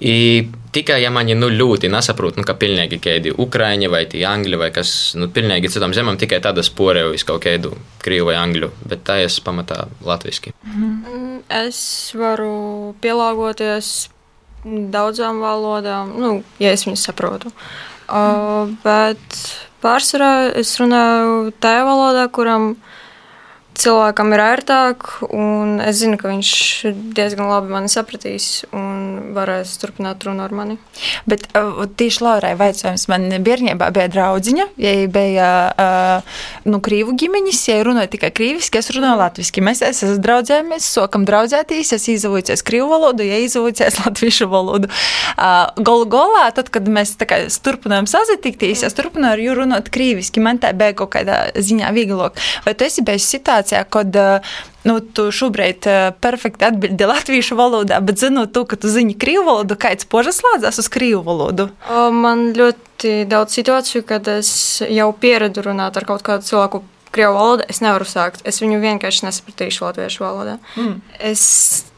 I 0.00 0.48
tikai, 0.72 0.98
ja 1.02 1.10
mani 1.12 1.36
nu 1.36 1.50
ļoti 1.52 1.90
nesaprot, 1.92 2.40
nu, 2.40 2.46
ka 2.48 2.56
pilnīgi 2.56 2.98
kādi 3.04 3.34
ukraiņi 3.36 3.90
vai 3.92 4.02
tie 4.10 4.24
angļi 4.28 4.60
vai 4.60 4.70
kas, 4.74 4.90
nu, 5.20 5.28
pilnīgi 5.32 5.70
citām 5.72 5.94
zemēm, 5.96 6.18
tikai 6.20 6.40
tāda 6.44 6.64
sporēju 6.66 7.14
iz 7.16 7.26
kaut 7.28 7.44
kādu 7.44 7.74
krīvu 8.04 8.30
vai 8.30 8.38
angļu, 8.40 8.72
bet 8.88 9.04
tā 9.06 9.20
es 9.26 9.38
pamatā 9.44 9.84
latviski. 10.04 10.56
Mm, 10.64 11.26
Es 11.46 11.78
varu 12.18 12.94
pielāgoties 13.00 14.08
daudzām 14.66 15.38
valodām, 15.44 16.16
nu, 16.18 16.30
ja 16.58 16.72
es 16.74 16.86
viņas 16.88 17.06
saprotu. 17.10 17.52
Uh, 18.06 18.72
bet 18.82 19.38
pārsvarā 19.86 20.30
es 20.58 20.74
runāju 20.80 21.52
tajā 21.62 21.84
valodā, 21.86 22.26
kuram 22.34 22.74
cilvēkam 23.80 24.32
ir 24.34 24.42
ērtāk, 24.42 25.06
un 25.34 25.76
es 25.84 26.00
zinu, 26.00 26.18
ka 26.20 26.30
viņš 26.30 26.50
diezgan 27.16 27.48
labi 27.50 27.72
mani 27.72 27.90
sapratīs 27.92 28.66
un 28.74 29.32
varēs 29.36 29.76
turpināt 29.82 30.24
runu 30.26 30.44
ar 30.44 30.54
mani. 30.56 30.78
Bet 31.28 31.46
uh, 31.58 31.84
tieši 31.86 32.24
Laurai 32.24 32.54
vaicājums 32.58 33.06
man 33.12 33.28
bērnībā 33.46 33.90
bija 33.94 34.08
draudziņa, 34.12 34.66
ja 34.80 34.94
bija 35.12 35.50
uh, 35.70 36.38
nu, 36.68 36.80
krīvu 36.84 37.16
ģimeņas, 37.20 37.62
ja 37.68 37.78
runāja 37.86 38.10
tikai 38.16 38.32
krīviski, 38.36 38.80
es 38.80 38.90
runāju 38.94 39.20
latviski. 39.20 39.64
Mēs 39.64 39.82
esam 39.86 40.16
draudzējamies, 40.24 40.88
sokam 40.96 41.26
draudzētīs, 41.28 41.92
es 41.96 42.08
izavūcies 42.16 42.64
krīvu 42.66 42.88
valodu, 42.92 43.26
ja 43.26 43.40
izavūcies 43.44 44.00
latviešu 44.04 44.50
valodu. 44.52 44.90
Uh, 45.36 45.68
Galu 45.76 46.08
galā, 46.10 46.48
tad, 46.56 46.70
kad 46.74 46.88
mēs 46.90 47.14
kā 47.28 47.42
turpinājām 47.64 48.08
sazatikties, 48.10 48.84
es 48.86 48.96
turpināju 48.96 49.36
ar 49.36 49.44
jū 49.44 49.56
runāt 49.60 49.90
krīviski, 49.92 50.42
man 50.42 50.60
tā 50.62 50.72
bija 50.76 50.96
kaut 50.96 51.12
kādā 51.16 51.40
ziņā 51.54 51.92
vieglāk. 51.96 52.40
Vai 52.64 52.74
tu 52.78 52.86
esi 52.86 53.04
bijis 53.06 53.28
situācijā, 53.34 53.65
kad 53.90 54.16
uh, 54.16 54.56
nu, 54.86 54.98
tu 55.00 55.28
šobrīd 55.34 55.88
uh, 55.90 56.10
perfekti 56.22 56.68
atbildi 56.68 57.08
latviešu 57.10 57.58
valodā, 57.58 58.00
bet 58.04 58.20
zinot 58.22 58.52
to, 58.56 58.64
ka 58.68 58.78
tu 58.80 58.90
zini 58.92 59.16
krīvu 59.18 59.46
valodu, 59.46 59.78
kāds 59.80 60.08
požas 60.08 60.40
slēdzās 60.42 60.80
uz 60.82 60.90
krīvu 60.92 61.22
valodu? 61.26 61.70
Man 61.90 62.50
ļoti 62.56 63.24
daudz 63.30 63.58
situāciju, 63.58 64.04
kad 64.06 64.28
es 64.30 64.50
jau 64.82 65.10
pieredu 65.16 65.66
runāt 65.66 65.98
ar 65.98 66.06
kaut 66.08 66.24
kādu 66.26 66.46
cilvēku 66.46 66.82
krievu 67.16 67.36
valodā, 67.36 67.66
es 67.72 67.82
nevaru 67.84 68.06
sākt. 68.08 68.44
Es 68.48 68.60
viņu 68.62 68.80
vienkārši 68.82 69.28
nesapratīšu 69.28 69.86
latviešu 69.86 70.24
valodā. 70.24 70.58
Mm. 70.76 70.98
Es 71.32 71.44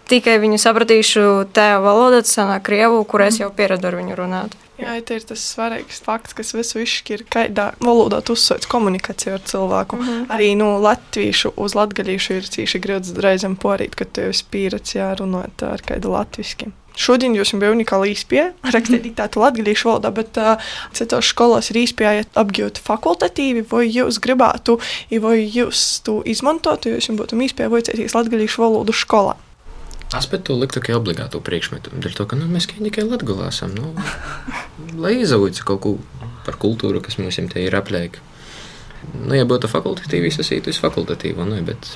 tikai 0.08 0.38
viņu 0.42 0.58
sapratīšu 0.62 1.26
tajā 1.56 1.82
valodā, 1.84 2.22
tas 2.24 2.38
sanāk 2.38 2.64
krievu, 2.68 3.04
kur 3.08 3.26
es 3.26 3.40
jau 3.40 3.50
pieredu 3.54 3.90
ar 3.90 3.98
viņu 4.00 4.16
runāt. 4.18 4.56
Jā, 4.78 4.92
tā 5.02 5.16
ir 5.18 5.24
tas 5.26 5.42
svarīgs 5.42 5.98
fakts, 6.06 6.36
kas 6.38 6.52
visu 6.54 6.78
izšķir, 6.84 7.24
kādā 7.34 7.72
valodā 7.82 8.20
uzsāc 8.30 8.66
komunikāciju 8.70 9.34
ar 9.34 9.42
cilvēku. 9.42 9.96
Mm 9.96 10.06
-hmm. 10.08 10.26
Arī 10.36 10.50
no 10.56 10.78
latviešu 10.78 11.52
uz 11.56 11.74
latgadījušu 11.74 12.34
ir 12.34 12.50
cīši 12.54 12.80
grūts 12.84 13.14
reizēm 13.18 13.56
porīt, 13.56 13.96
kad 13.98 14.12
tu 14.12 14.20
esi 14.20 14.44
pieredzi 14.50 14.98
jārunāt 14.98 15.62
ar 15.62 15.82
kādu 15.82 16.14
latviskiem. 16.14 16.72
Šodien 16.98 17.34
jums 17.34 17.52
bija 17.54 17.70
unikāla 17.70 18.06
īspēja 18.10 18.52
rakstīt 18.74 19.02
diktātu 19.02 19.38
latviešu 19.38 19.88
valodā, 19.88 20.10
bet 20.10 20.38
uh, 20.38 20.56
citos 20.92 21.30
skolās 21.30 21.70
ir 21.70 21.76
īspēja 21.82 22.24
apgūt 22.34 22.78
fakultatīvi, 22.82 23.66
vai 23.70 23.84
jūs 23.86 24.18
gribētu, 24.18 24.78
vai 25.22 25.36
jūs 25.42 26.02
to 26.02 26.22
izmantotu, 26.24 26.88
jo 26.88 26.98
jums 26.98 27.20
būtu 27.20 27.38
īspēja 27.38 27.70
vocēties 27.70 28.14
latviešu 28.14 28.62
valodu 28.62 28.92
skolā. 28.92 29.36
Es 30.16 30.24
pat 30.24 30.46
to 30.48 30.56
liktu 30.56 30.80
kā 30.80 30.94
obligātu 30.96 31.40
priekšmetu. 31.44 31.92
Dēļ 32.00 32.14
to, 32.16 32.24
ka 32.30 32.36
nu, 32.38 32.46
mēs 32.48 32.68
tikai 32.70 33.04
Latvijā 33.04 33.50
esam. 33.50 33.74
Nu, 33.76 33.92
lai 34.96 35.18
izaudzētu 35.20 35.66
kaut 35.68 35.82
ko 35.84 35.92
par 36.46 36.56
kultūru, 36.56 37.02
kas 37.04 37.18
mums 37.20 37.36
te 37.52 37.60
ir 37.60 37.76
apliek. 37.76 38.16
Nu, 39.12 39.34
ja 39.36 39.44
būtu 39.48 39.68
fakultatīvi, 39.70 40.32
es 40.32 40.40
esmu 40.40 40.72
fakultatīvi, 40.80 41.44
nu, 41.44 41.60
bet 41.66 41.90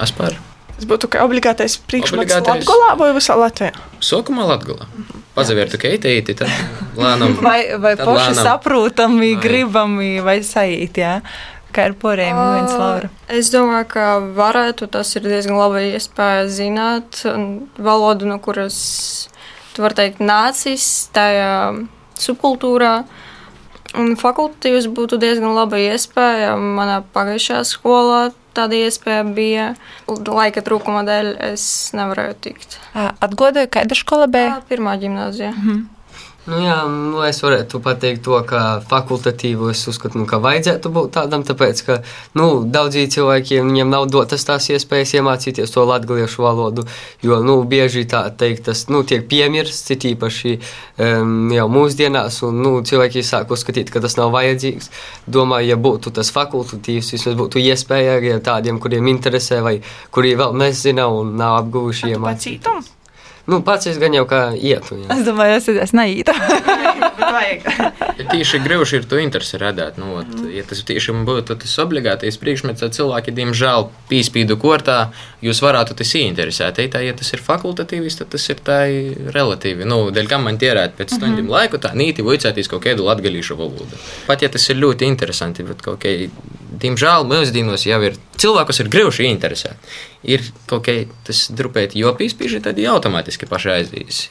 es 0.00 0.14
par. 0.16 0.38
Tas 0.72 0.88
būtu 0.88 1.10
kā 1.12 1.26
obligātais 1.26 1.76
priekšmets 1.84 2.32
Obligātais. 2.32 2.64
Latvijā 2.64 2.96
vai 2.96 3.10
visā 3.18 3.36
Latvijā. 3.36 3.74
Sākumā 4.00 4.48
Latvijā. 4.48 4.88
Pazavērtu 5.36 5.78
keitīti, 5.84 6.34
tad 6.40 6.48
lēnām. 6.96 7.36
Vai, 7.44 7.76
vai 7.76 7.92
paši 8.00 8.32
lēnām. 8.32 8.40
saprotami, 8.40 9.34
gribami, 9.40 10.14
vai 10.24 10.40
sajūti? 10.46 11.04
Kā 11.74 11.86
ar 11.90 11.94
porēm 11.98 12.36
viens 12.36 12.74
Laura? 12.78 13.10
Es 13.30 13.50
domāju, 13.52 13.86
ka 13.94 14.06
varētu. 14.36 14.88
Tas 14.92 15.12
ir 15.16 15.26
diezgan 15.26 15.58
labi 15.58 15.90
iespēja 15.94 16.48
zināt 16.50 17.22
valodu, 17.78 18.28
no 18.30 18.38
kuras 18.42 18.78
tu 19.74 19.84
vari 19.84 19.98
teikt 20.02 20.22
nācis 20.24 20.86
tajā 21.14 21.52
subkultūrā. 22.20 22.94
Un 23.98 24.12
fakultatīvs 24.18 24.86
būtu 24.94 25.18
diezgan 25.18 25.54
laba 25.56 25.80
iespēja. 25.82 26.52
Manā 26.58 27.00
pagājušajā 27.14 27.62
skolā 27.66 28.20
tāda 28.54 28.78
iespēja 28.86 29.24
bija. 29.34 29.70
Laika 30.10 30.62
trūkuma 30.66 31.02
dēļ 31.06 31.32
es 31.52 31.64
nevarēju 31.98 32.36
tikt. 32.46 32.78
Atgādāju, 32.94 33.70
kāda 33.74 33.98
skola 33.98 34.30
bija? 34.30 34.60
Pirmā 34.70 34.94
gimnāzija. 35.02 35.54
Nu, 36.48 36.56
jā, 36.64 36.76
nu, 36.88 37.18
es 37.22 37.38
varētu 37.44 37.78
pateikt 37.84 38.22
to, 38.24 38.38
ka 38.48 38.80
fakultatīvu 38.88 39.68
es 39.70 39.82
uzskatu, 39.90 40.18
nu, 40.18 40.24
ka 40.26 40.38
vajadzētu 40.40 40.90
būt 40.90 41.12
tādam, 41.18 41.44
tāpēc, 41.44 41.82
ka 41.84 41.96
nu, 42.38 42.46
daudziem 42.64 43.10
cilvēkiem 43.12 43.68
viņiem 43.68 43.90
nav 43.92 44.06
dotas 44.08 44.46
tās 44.48 44.70
iespējas 44.72 45.12
iemācīties 45.20 45.74
to 45.74 45.84
latviešu 45.84 46.42
valodu, 46.42 46.86
jo 47.22 47.42
nu, 47.44 47.58
bieži 47.68 48.06
tā 48.08 48.22
teikt, 48.32 48.64
tas 48.70 48.86
nu, 48.88 49.02
tiek 49.04 49.26
piemirsts, 49.28 49.92
it 49.92 50.06
īpaši 50.10 50.54
um, 50.56 51.50
jau 51.54 51.66
mūsdienās, 51.70 52.40
un 52.48 52.62
nu, 52.64 52.72
cilvēki 52.88 53.22
sāk 53.26 53.52
uzskatīt, 53.52 53.92
ka 53.92 54.00
tas 54.00 54.16
nav 54.16 54.32
vajadzīgs. 54.34 54.88
Domāju, 55.28 55.74
ja 55.74 55.76
būtu 55.76 56.14
tas 56.16 56.32
fakultatīvs, 56.34 57.12
vismaz 57.18 57.36
būtu 57.36 57.60
iespēja 57.62 58.16
arī 58.16 58.32
tādiem, 58.42 58.80
kuriem 58.80 59.12
interesē, 59.12 59.60
vai 59.66 59.76
kuri 60.10 60.32
vēl 60.40 60.56
nezina 60.64 61.06
un 61.12 61.36
nav 61.36 61.60
apguvuši 61.60 62.16
iemācīties. 62.16 62.96
Pacītam? 63.50 63.58
Nu, 63.58 63.62
pats 63.66 63.86
es 63.90 63.98
gan 63.98 64.14
jau 64.14 64.26
kā 64.30 64.40
ietu. 64.54 64.96
Jā. 65.00 65.16
Es 65.16 65.26
domāju, 65.26 65.58
es 65.58 65.68
esmu 65.68 66.00
naīta. 66.02 66.34
Vajag. 67.30 67.66
Ja 68.20 68.26
tieši 68.28 68.58
grūti 68.60 68.98
ir 68.98 69.04
to 69.08 69.16
interesi 69.16 69.56
radīt, 69.56 69.96
nu, 69.96 70.10
ot, 70.20 70.32
ja 70.52 70.60
tas 70.68 70.82
tiešām 70.84 71.22
būtu 71.24 71.54
tas 71.62 71.72
obligātais 71.80 72.36
priekšmets, 72.36 72.82
tad 72.82 72.92
cilvēki, 72.92 73.32
diemžēl, 73.32 73.86
pīspīdu 74.10 74.58
kortā, 74.60 74.98
jūs 75.40 75.62
varētu 75.64 75.96
tas 75.96 76.12
ieinteresēt. 76.20 76.82
Ei, 76.82 76.90
Tā, 76.90 77.00
ja 77.06 77.14
tas 77.14 77.28
ir 77.32 77.42
fakultatīvs, 77.44 78.18
tad 78.18 78.32
tas 78.34 78.44
ir 78.50 78.60
tā 78.66 78.80
relatīvi. 79.34 79.86
Nu, 79.88 80.02
dēļ 80.14 80.28
kam 80.30 80.44
man 80.48 80.58
tērēt 80.60 80.96
pēc 80.98 81.14
stundiem 81.14 81.44
mm 81.44 81.46
-hmm. 81.46 81.54
laiku, 81.54 81.78
tā 81.78 81.94
nīti 81.94 82.26
vicēties 82.26 82.68
kaut 82.68 82.84
kādu 82.84 83.06
latgalīšu 83.06 83.56
valodu. 83.56 84.00
Pat 84.26 84.42
ja 84.42 84.48
tas 84.48 84.68
ir 84.68 84.76
ļoti 84.82 85.06
interesanti, 85.06 85.62
bet 85.62 85.82
kaut 85.82 86.02
kā, 86.02 86.12
diemžēl, 86.82 87.24
mūsdienos 87.30 87.86
jau 87.86 88.02
ir 88.02 88.18
cilvēkus 88.36 88.80
ir 88.80 88.88
grūti 88.88 89.24
ieinteresēt. 89.28 89.76
Ir 90.22 90.42
kaut 90.66 90.84
kā 90.86 91.06
tas 91.24 91.48
drupēt, 91.50 91.94
jo 91.94 92.12
pīspīži 92.12 92.62
tad 92.62 92.78
jau 92.78 92.98
automātiski 92.98 93.46
pašai 93.46 93.80
aizdīs. 93.80 94.28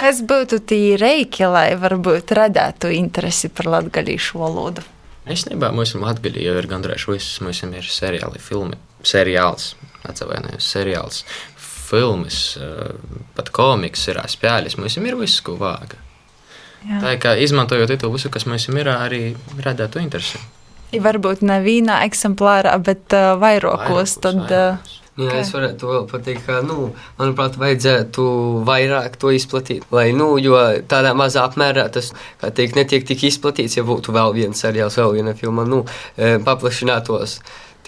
Kas 0.00 0.22
būtu 0.24 0.62
tie 0.64 0.96
reiki, 0.96 1.44
lai 1.44 1.74
varbūt 1.76 2.32
radētu 2.36 2.88
interesi 2.96 3.50
par 3.52 3.68
latgalīšu 3.68 4.40
valodu? 4.40 4.84
Es 5.28 5.44
nebiju, 5.44 5.74
mums 5.76 5.92
ir 5.92 6.00
Latvija, 6.00 6.40
jau 6.46 6.54
ir 6.56 6.68
gandrīz 6.70 7.04
viss. 7.10 7.40
Mums 7.44 7.60
ir 7.66 7.88
seriāli, 7.92 8.40
filmi, 8.40 8.78
seriāls, 9.04 9.74
atvainojos, 10.08 10.64
seriāls, 10.64 11.24
filmas, 11.60 12.38
eh, 12.56 12.94
pat 13.36 13.50
komiks, 13.52 14.06
ir 14.08 14.22
spēles. 14.32 14.78
Mums 14.80 14.96
ir 14.96 15.18
viss, 15.20 15.42
ko 15.44 15.58
vāga. 15.60 16.00
Jā. 16.80 17.02
Tā 17.02 17.12
kā 17.20 17.34
izmantojot 17.36 17.92
to 18.00 18.08
visu, 18.08 18.30
kas 18.32 18.46
mums 18.48 18.68
ir, 18.72 18.88
arī 18.88 19.36
radētu 19.60 20.00
interesi. 20.00 20.40
I 20.96 20.98
varbūt 20.98 21.44
ne 21.46 21.60
vienā 21.62 22.00
eksemplārā, 22.08 22.72
bet 22.82 23.12
uh, 23.12 23.36
vairākos. 23.38 24.16
Tad, 24.24 24.40
uh, 24.48 24.80
vairākos. 24.80 24.99
Jā, 25.20 25.40
es 25.42 25.50
varētu 25.54 25.90
vēl 25.90 26.06
pateikt, 26.10 26.44
ka, 26.46 26.60
nu, 26.64 26.90
manuprāt, 27.18 27.58
vajadzētu 27.60 28.24
vairāk 28.68 29.18
to 29.20 29.32
izplatīt. 29.36 29.86
Lai, 29.94 30.10
nu, 30.16 30.32
jo 30.40 30.56
tādā 30.90 31.12
mazā 31.18 31.44
apmērā 31.48 31.88
tas, 31.92 32.12
kā 32.40 32.52
teikt, 32.54 32.78
netiek 32.78 33.06
tik 33.08 33.26
izplatīts, 33.28 33.76
ja 33.78 33.84
būtu 33.86 34.14
vēl 34.16 34.36
viens 34.36 34.62
seriāls, 34.64 34.98
vēl 35.00 35.18
viena 35.18 35.36
filma, 35.38 35.66
nu, 35.68 35.82
e, 36.16 36.38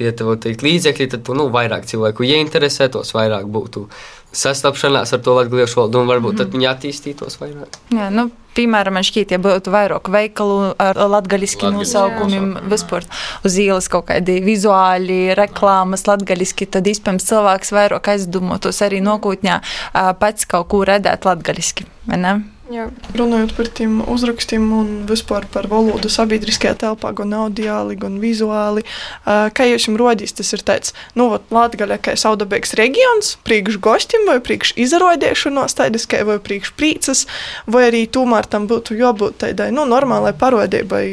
paplašinātos. 0.02 0.12
pietiekami 0.12 0.42
teikt 0.42 0.62
līdzekļi, 0.62 1.08
tad 1.12 1.30
nu, 1.36 1.48
vairāk 1.52 1.86
cilvēku 1.86 2.26
ieinteresētos, 2.26 3.14
vairāk 3.14 3.46
būtu 3.46 3.88
sastapšanās 4.32 5.12
ar 5.12 5.20
to 5.20 5.34
latviešu 5.36 5.76
valodu, 5.76 6.00
un 6.00 6.08
varbūt 6.08 6.38
tad 6.40 6.54
viņi 6.54 6.68
attīstītos 6.70 7.36
vairāk. 7.40 7.76
Jā, 7.92 8.08
nu, 8.14 8.30
piemēram, 8.56 8.96
man 8.96 9.04
šķiet, 9.04 9.34
ja 9.34 9.40
būtu 9.42 9.72
vairāk 9.72 10.08
veikalu 10.08 10.72
ar 10.80 10.96
Latgaļiskiem 10.96 11.76
nosaukumiem, 11.76 12.54
vispār 12.72 13.04
uz 13.44 13.58
ielas 13.60 13.90
kaut 13.92 14.08
kādi 14.08 14.40
vizuāli 14.44 15.34
reklāmas 15.36 16.06
latgaļiski, 16.08 16.70
tad 16.72 16.88
iespējams 16.88 17.28
cilvēks 17.28 17.74
vairāk 17.76 18.14
aizdomātos 18.14 18.80
arī 18.86 19.02
nākotnē 19.04 19.60
ā, 19.60 20.08
pats 20.16 20.48
kaut 20.48 20.70
ko 20.72 20.82
redzēt 20.88 21.28
latgaļiski, 21.28 21.88
vai 22.08 22.20
ne? 22.24 22.34
Jā. 22.72 22.86
Runājot 23.18 23.52
par 23.56 23.68
tiem 23.76 23.98
uzrakstiem 24.08 24.64
un 24.72 24.90
vispār 25.08 25.44
par 25.52 25.66
valodu 25.68 26.08
sabiedriskajā 26.12 26.72
telpā, 26.80 27.10
gan 27.18 27.34
audiāli, 27.36 27.98
gan 28.00 28.16
vizuāli, 28.22 28.84
kā 29.26 29.66
jūs 29.68 29.90
jums 29.90 30.00
rodīs, 30.00 30.32
tas 30.38 30.54
ir 30.56 30.64
tāds, 30.64 30.94
nu, 31.18 31.28
Latvijā 31.52 31.98
kā 32.00 32.14
saudabīgs 32.16 32.72
reģions, 32.80 33.34
priekš 33.44 33.76
gostiem 33.84 34.24
vai 34.30 34.38
priekš 34.44 34.72
izrādīšanos, 34.86 35.76
tādas 35.76 36.08
kā 36.08 36.22
vai 36.28 36.38
priekš 36.40 36.72
prīcas, 36.78 37.26
vai 37.68 37.90
arī 37.90 38.06
tomēr 38.08 38.48
tam 38.48 38.68
būtu 38.70 38.96
jābūt 38.96 39.42
tādai, 39.44 39.68
nu, 39.74 39.84
normālai 39.88 40.32
parodībai. 40.32 41.04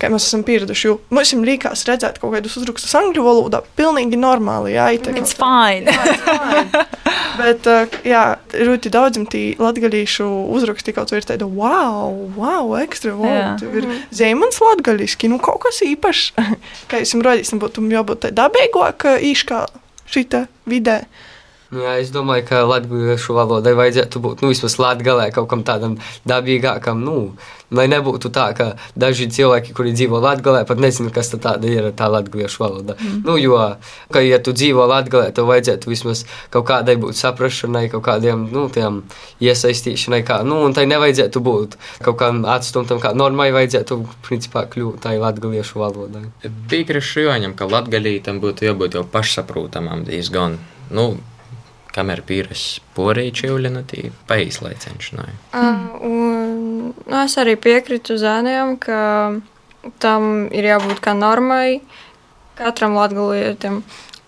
Kā 0.00 0.08
mēs 0.08 0.30
esam 0.30 0.40
pieraduši, 0.48 0.86
jo 0.88 0.94
mums 1.12 1.34
ir 1.36 1.42
rīkās 1.44 1.84
redzēt 1.84 2.22
kaut 2.22 2.32
kādus 2.32 2.54
uzrakstus 2.56 2.94
angļu 2.96 3.24
valodā. 3.26 3.60
Pilnīgi 3.76 4.16
normāli, 4.16 4.72
jā, 4.78 4.86
tā 5.04 5.12
It's 5.12 5.36
fine. 5.36 5.92
Bet, 7.38 7.66
uh, 7.70 7.98
jā, 8.06 8.24
ļoti 8.54 8.92
daudziem 8.92 9.26
tī 9.30 9.42
latgalīšu 9.60 10.26
uzraksti 10.56 10.94
kaut 10.96 11.12
ko 11.12 11.20
ir 11.20 11.26
tāda, 11.28 11.46
wow, 11.46 12.14
wow, 12.36 12.74
ekstra, 12.80 13.14
wow, 13.18 13.56
tev 13.60 13.76
ir 13.80 13.88
zemans 14.14 14.60
latgalīski, 14.64 15.30
nu 15.30 15.40
kaut 15.42 15.62
kas 15.66 15.82
īpašs. 15.86 16.32
Kā 16.90 17.02
jūs 17.02 17.14
jums 17.14 17.26
rodīs, 17.26 17.52
nu 17.54 17.60
būtu 17.62 17.84
jābūt 17.90 18.24
tā 18.26 18.32
dabīgāk 18.34 19.06
īškā 19.30 19.64
šita 20.10 20.46
vidē. 20.70 21.02
Nu 21.04 21.28
Jā, 21.70 22.00
es 22.02 22.08
domāju, 22.10 22.42
ka 22.48 22.64
latviešu 22.66 23.34
valodai 23.36 23.76
vajadzētu 23.78 24.18
būt 24.24 24.40
nu, 24.42 24.50
vismaz 24.50 24.74
latgalē 24.82 25.28
kaut 25.30 25.46
kam 25.52 25.60
tādam 25.62 26.00
dabīgākam. 26.26 26.98
Nu, 27.06 27.36
lai 27.70 27.84
nebūtu 27.86 28.32
tā, 28.34 28.48
ka 28.58 28.72
daži 28.98 29.28
cilvēki, 29.30 29.74
kuri 29.78 29.92
dzīvo 29.94 30.18
latgalē, 30.18 30.64
pat 30.66 30.82
nezina, 30.82 31.12
kas 31.14 31.30
tā 31.30 31.54
ir 31.70 31.92
tā 31.94 32.08
latviešu 32.10 32.64
valoda. 32.64 32.96
Mm. 32.98 33.20
Nu, 33.22 33.36
jo, 33.38 33.60
ka, 34.10 34.22
ja 34.24 34.40
tu 34.42 34.50
dzīvo 34.50 34.88
latgalē, 34.90 35.30
tev 35.36 35.46
vajadzētu 35.50 35.92
vismaz 35.92 36.24
kaut 36.50 36.66
kādai 36.72 36.98
būt 36.98 37.20
saprašanai, 37.20 37.86
kaut 37.94 38.02
kādiem 38.08 38.48
nu, 38.50 38.66
iesaistīšanai. 39.38 40.24
Kā, 40.26 40.42
nu, 40.42 40.58
un 40.66 40.74
tai 40.74 40.88
nevajadzētu 40.90 41.38
būt 41.46 41.78
kaut 42.02 42.18
kādam 42.18 42.42
atstumtam, 42.50 42.98
kā 42.98 43.14
normai 43.14 43.52
vajadzētu 43.54 44.02
principā 44.26 44.66
kļūt 44.74 45.04
tai 45.06 45.20
latviešu 45.22 45.78
valodai. 45.86 46.26
Piekrītu 46.42 47.28
Joņam, 47.28 47.54
ka 47.54 47.70
latgaļītam 47.70 48.42
būtu 48.42 48.66
jābūt 48.66 48.98
jau 48.98 49.06
pašsaprotamam 49.06 50.02
diezgan. 50.08 50.58
Nu, 50.90 51.12
kamēr 51.94 52.22
pīras 52.26 52.64
porēji 52.96 53.34
čivļina, 53.42 53.82
tī 53.90 54.10
paīslaicēšanai. 54.30 55.32
Mm. 55.56 56.92
Nu, 57.10 57.16
es 57.22 57.36
arī 57.40 57.56
piekrītu 57.60 58.18
Zēniem, 58.20 58.76
ka 58.82 59.00
tam 60.02 60.48
ir 60.54 60.70
jābūt 60.72 61.02
kā 61.04 61.14
normai. 61.16 61.80
Katram 62.60 62.96
latgalietim 62.98 63.80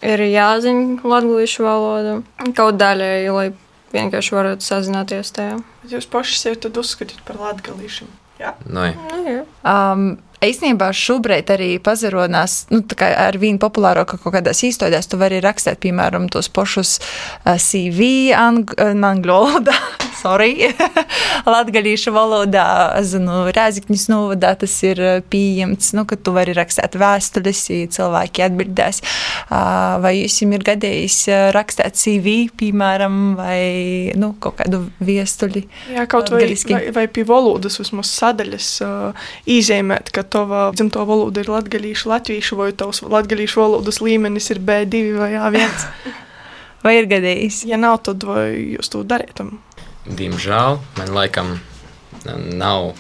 ir 0.03 0.25
jāzina 0.31 0.99
latviešu 1.05 1.67
valoda 1.67 2.17
kaut 2.57 2.79
daļēji, 2.81 3.35
lai 3.37 3.47
vienkārši 3.93 4.37
varētu 4.39 4.67
sazināties 4.67 5.35
tajā. 5.37 5.61
Bet 5.83 5.97
jūs 5.99 6.09
paši 6.11 6.39
sevi 6.41 6.61
tad 6.65 6.81
uzskatāt 6.81 7.21
par 7.29 7.41
latgalīšiem. 7.43 8.11
Jā, 8.43 8.53
Nu, 8.67 8.91
jā. 8.91 9.47
Um, 9.63 10.13
Īstenībā 10.43 10.89
šobrīd 10.91 11.53
arī 11.55 11.69
pazarodās, 11.79 12.65
nu, 12.75 12.81
ar 12.99 13.37
vīnu 13.39 13.61
populārākā 13.63 14.17
kaut 14.19 14.35
kādās 14.35 14.65
īstenībās, 14.67 15.07
tu 15.07 15.21
vari 15.21 15.39
rakstīt, 15.39 15.79
piemēram, 15.85 16.27
tos 16.35 16.49
pašus 16.51 16.97
uh, 16.99 17.55
CV 17.63 18.33
ang 18.35 18.75
angļu 18.83 19.37
valodā, 19.37 19.77
sorry, 20.23 20.71
latgalīšu 21.55 22.13
valodā, 22.15 22.67
zinu, 23.07 23.45
Rēzikņas 23.55 24.07
novadā 24.13 24.55
tas 24.61 24.75
ir 24.87 25.01
pieejams, 25.33 25.93
nu, 25.97 26.07
ka 26.09 26.19
tu 26.19 26.35
vari 26.37 26.55
rakstīt 26.57 26.97
vēstules, 27.01 27.63
ja 27.73 27.91
cilvēki 27.97 28.47
atbildēs. 28.47 29.03
Vai 30.03 30.15
jums 30.21 30.39
ir 30.43 30.67
gadījis 30.67 31.19
rakstīt 31.57 31.99
CV, 31.99 32.37
piemēram, 32.59 33.21
vai, 33.39 33.61
nu, 34.19 34.33
kaut 34.43 34.61
kādu 34.63 34.85
viestuli? 35.03 35.67
Jā 35.93 36.07
kaut 36.11 36.33
vai, 36.33 36.47
vai, 36.69 36.83
vai 36.95 37.07
pie 37.11 37.25
valodas 37.29 37.79
vismaz 37.81 38.11
sadaļas 38.13 38.69
uh, 38.85 39.29
izēmēt, 39.51 40.13
ka 40.15 40.25
tava 40.25 40.69
dzimto 40.77 41.05
valoda 41.09 41.43
ir 41.43 41.51
latgalīšu, 41.53 42.11
latviešu, 42.13 42.59
vai 42.61 42.73
tavs 42.77 43.03
latgalīšu 43.05 43.63
valodas 43.63 44.03
līmenis 44.05 44.51
ir 44.55 44.63
B2 44.63 45.05
vai 45.19 45.33
A1. 45.39 45.87
Vai 46.83 46.97
ir 46.99 47.07
gadījis? 47.07 47.61
ja 47.71 47.77
nav, 47.79 48.01
tad 48.03 48.25
vai 48.27 48.75
jūs 48.75 48.91
to 48.91 49.05
darītam? 49.07 49.61
Diemžēl 50.03 50.81
man 50.99 51.13
laikam 51.15 51.53
nav, 52.27 52.93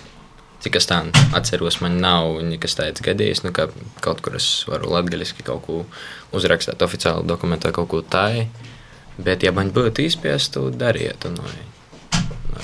cik 0.62 0.78
es 0.78 0.86
tā 0.86 1.00
atceros, 1.34 1.80
man 1.82 1.98
nav 2.02 2.38
nekas 2.46 2.78
tāds 2.78 3.02
gadījis, 3.02 3.42
nu, 3.46 3.50
ka 3.54 3.68
kaut 4.04 4.22
kur 4.22 4.38
es 4.38 4.46
varu 4.70 4.92
latgaļiski 4.94 5.46
kaut 5.46 5.64
ko 5.66 5.80
uzrakstīt 6.36 6.82
oficiāli 6.84 7.26
dokumentā 7.26 7.74
kaut 7.74 7.90
ko 7.90 8.02
tādu. 8.06 8.46
Bet, 9.18 9.42
ja 9.44 9.52
man 9.52 9.74
būtu 9.74 10.06
iespējas, 10.06 10.48
to 10.54 10.70
darītu. 10.72 11.34
Nu, 11.34 11.44
nu, 11.44 12.62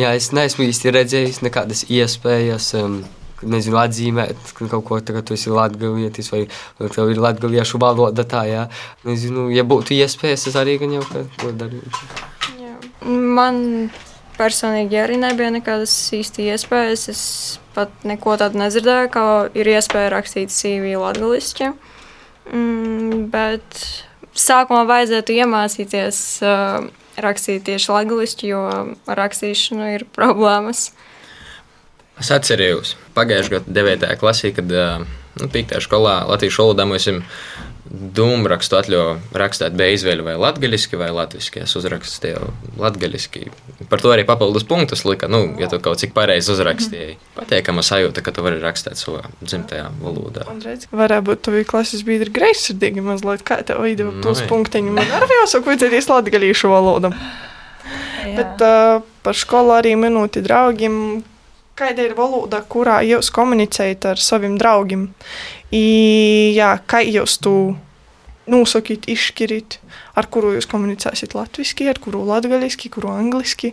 Jā, 0.00 0.14
es 0.16 0.30
neesmu 0.32 0.64
īsti 0.64 0.94
redzējis 0.96 1.42
nekādas 1.44 1.88
iespējas. 1.90 2.74
Um, 2.80 3.02
Nezinu, 3.40 3.78
atzīmēt 3.80 4.50
kaut 4.58 4.82
ko 4.84 4.98
tādu, 5.00 5.14
ka 5.16 5.22
tu 5.24 5.32
esi 5.32 5.48
latviešu 5.48 6.34
vai 6.34 6.42
tev 6.92 7.08
ir 7.08 7.20
latviešu 7.24 7.80
valoda. 7.80 8.24
Tā, 8.28 8.42
jā. 8.44 8.66
Nezinu, 9.08 9.46
ja 9.52 9.64
būtu 9.64 9.96
iespējas, 9.96 10.44
es 10.50 10.58
arī 10.60 10.76
gan 10.82 10.92
jau 10.98 11.06
ka 11.08 11.24
to 11.40 11.54
darītu. 11.56 12.02
Man 13.04 13.90
personīgi 14.40 14.98
arī 15.00 15.18
nebija 15.20 15.50
nekādas 15.54 15.94
īsti 16.16 16.48
iespējas. 16.52 17.08
Es 17.12 17.22
pat 17.76 17.92
neko 18.08 18.36
tādu 18.40 18.60
nedzirdēju, 18.60 19.10
kā 19.14 19.24
ir 19.56 19.70
iespēja 19.74 20.12
rakstīt 20.14 20.52
CV 20.54 20.96
latviešu. 21.00 21.72
Mm, 22.50 23.28
bet 23.32 23.84
sākumā 24.34 24.82
vajadzētu 24.88 25.36
iemācīties 25.42 26.18
uh, 26.46 26.88
rakstīt 27.20 27.66
tieši 27.68 27.92
latviešu, 27.94 28.48
jo 28.48 28.64
ar 29.06 29.22
rakstīšanu 29.24 29.94
ir 29.96 30.06
problēmas. 30.16 30.90
Es 32.20 32.28
atceros, 32.34 32.96
pagājušajā 33.16 33.62
gadā 33.62 33.74
9. 33.80 34.10
klasē, 34.20 34.50
kad 34.52 34.72
ā, 34.76 34.88
nu, 35.40 35.46
5. 35.48 35.78
skolā 35.86 36.18
Latvijas 36.28 36.58
valodā 36.60 36.84
mums 36.84 37.06
ir 37.08 37.22
dūmu 37.90 38.48
rakstu 38.50 38.76
atļauju 38.78 39.36
rakstīt 39.40 39.74
bezveļu 39.78 40.24
vai 40.26 40.36
latgaļiski 40.40 40.98
vai 41.00 41.08
latviski. 41.14 41.62
Es 41.64 41.74
uzrakstīju 41.78 42.50
latgaļiski. 42.80 43.46
Par 43.90 44.02
to 44.02 44.12
arī 44.14 44.26
papildus 44.28 44.66
punktus 44.68 45.04
lika, 45.08 45.28
nu, 45.30 45.42
ja 45.60 45.70
tu 45.72 45.80
kaut 45.82 46.02
cik 46.02 46.14
pareizi 46.16 46.52
uzrakstīji. 46.54 47.16
Patīkama 47.38 47.84
sajūta, 47.86 48.22
ka 48.26 48.34
tu 48.36 48.44
vari 48.46 48.60
rakstīt 48.62 49.00
savā 49.00 49.24
dzimtajā 49.42 49.88
valodā. 50.02 50.46
Un 50.52 50.62
redz, 50.64 50.86
varētu 50.92 51.26
būt 51.30 51.44
tā 51.48 51.64
klases 51.68 52.04
biedri 52.06 52.32
greizsirdīgi 52.36 53.04
mazliet, 53.04 53.44
kā 53.46 53.62
tev 53.66 53.82
veido 53.84 54.10
Nu, 54.10 54.22
tos 54.24 54.44
jā. 54.44 54.48
punktiņus. 54.50 54.96
Man 54.96 55.16
arī 55.20 55.40
jāsaka, 55.42 55.70
vajadzēties 55.70 56.10
latgalīšu 56.10 56.70
valodu. 56.70 57.12
Bet 58.36 58.62
uh, 58.62 59.00
par 59.24 59.38
skolu 59.38 59.74
arī 59.78 59.96
minūti 59.98 60.42
draugiem. 60.44 60.96
Kāda 61.80 62.04
ir 62.04 62.12
valoda, 62.12 62.58
kurā 62.68 62.98
jūs 63.08 63.30
komunicējat 63.32 64.10
ar 64.10 64.20
saviem 64.20 64.58
draugiem? 64.60 65.06
I, 65.72 66.52
jā, 66.52 66.74
kā 66.84 67.00
jūs 67.00 67.38
to 67.40 67.54
nosakāt, 68.50 69.08
izšķirat, 69.08 69.78
ar 70.20 70.28
kuru 70.28 70.52
jūs 70.58 70.68
komunicēsiet 70.68 71.32
latviešu, 71.38 71.86
ar 71.88 72.00
kuru 72.04 72.26
latviešu, 72.28 72.90
kuru 72.92 73.14
angliski? 73.14 73.72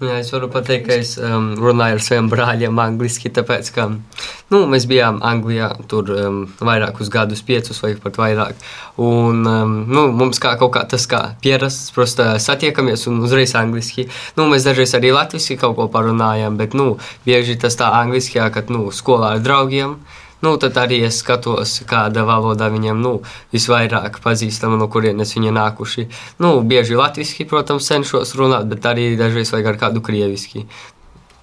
Jā, 0.00 0.14
es 0.16 0.30
varu 0.32 0.46
pateikt, 0.48 0.86
ka 0.88 0.96
es 0.96 1.10
um, 1.20 1.50
runāju 1.60 1.98
ar 1.98 2.00
saviem 2.00 2.28
brāļiem 2.32 2.78
angliski, 2.80 3.28
tāpēc, 3.36 3.66
ka 3.74 3.84
nu, 3.92 4.60
mēs 4.72 4.86
bijām 4.88 5.18
Anglijā 5.28 5.66
tur 5.90 6.08
um, 6.14 6.38
vairākus 6.56 7.10
gadus, 7.12 7.42
piecus 7.44 7.82
vai 7.84 7.90
pat 8.00 8.16
vairāk. 8.16 8.62
Un 8.96 9.44
um, 9.44 9.74
nu, 9.92 10.06
mums 10.16 10.40
kā 10.40 10.54
kaut 10.56 10.72
kā 10.78 10.86
tas 10.88 11.04
kā 11.10 11.20
pierasts, 11.44 11.92
prosta 11.92 12.30
satiekamies 12.40 13.04
un 13.12 13.20
uzreiz 13.26 13.52
angliski. 13.60 14.06
Nu, 14.40 14.48
mēs 14.48 14.64
dažreiz 14.64 14.96
arī 14.96 15.12
latviski 15.12 15.58
kaut 15.60 15.76
ko 15.76 15.90
parunājam, 15.92 16.56
bet 16.56 16.72
nu, 16.72 16.94
bieži 17.28 17.60
tas 17.60 17.76
tā 17.76 17.92
angliski, 18.00 18.40
kad 18.56 18.72
nu, 18.72 18.88
skolā 18.96 19.34
ar 19.36 19.44
draugiem. 19.44 19.98
Nu, 20.40 20.54
tad 20.56 20.78
arī 20.80 21.02
es 21.04 21.18
skatos, 21.20 21.82
kāda 21.88 22.24
valoda 22.24 22.70
viņam 22.72 23.00
nu, 23.04 23.12
visvairāk 23.52 24.22
pazīstama, 24.24 24.78
no 24.80 24.86
kurienes 24.88 25.34
viņi 25.36 25.52
nākuši. 25.52 26.06
Nu, 26.40 26.54
bieži 26.64 26.96
latviešu, 26.96 27.44
protams, 27.50 27.88
cenšos 27.90 28.32
runāt, 28.40 28.64
bet 28.70 28.88
arī 28.88 29.12
dažreiz 29.20 29.52
vajag 29.52 29.74
ar 29.74 29.80
kādu 29.82 30.00
krieviski. 30.04 30.64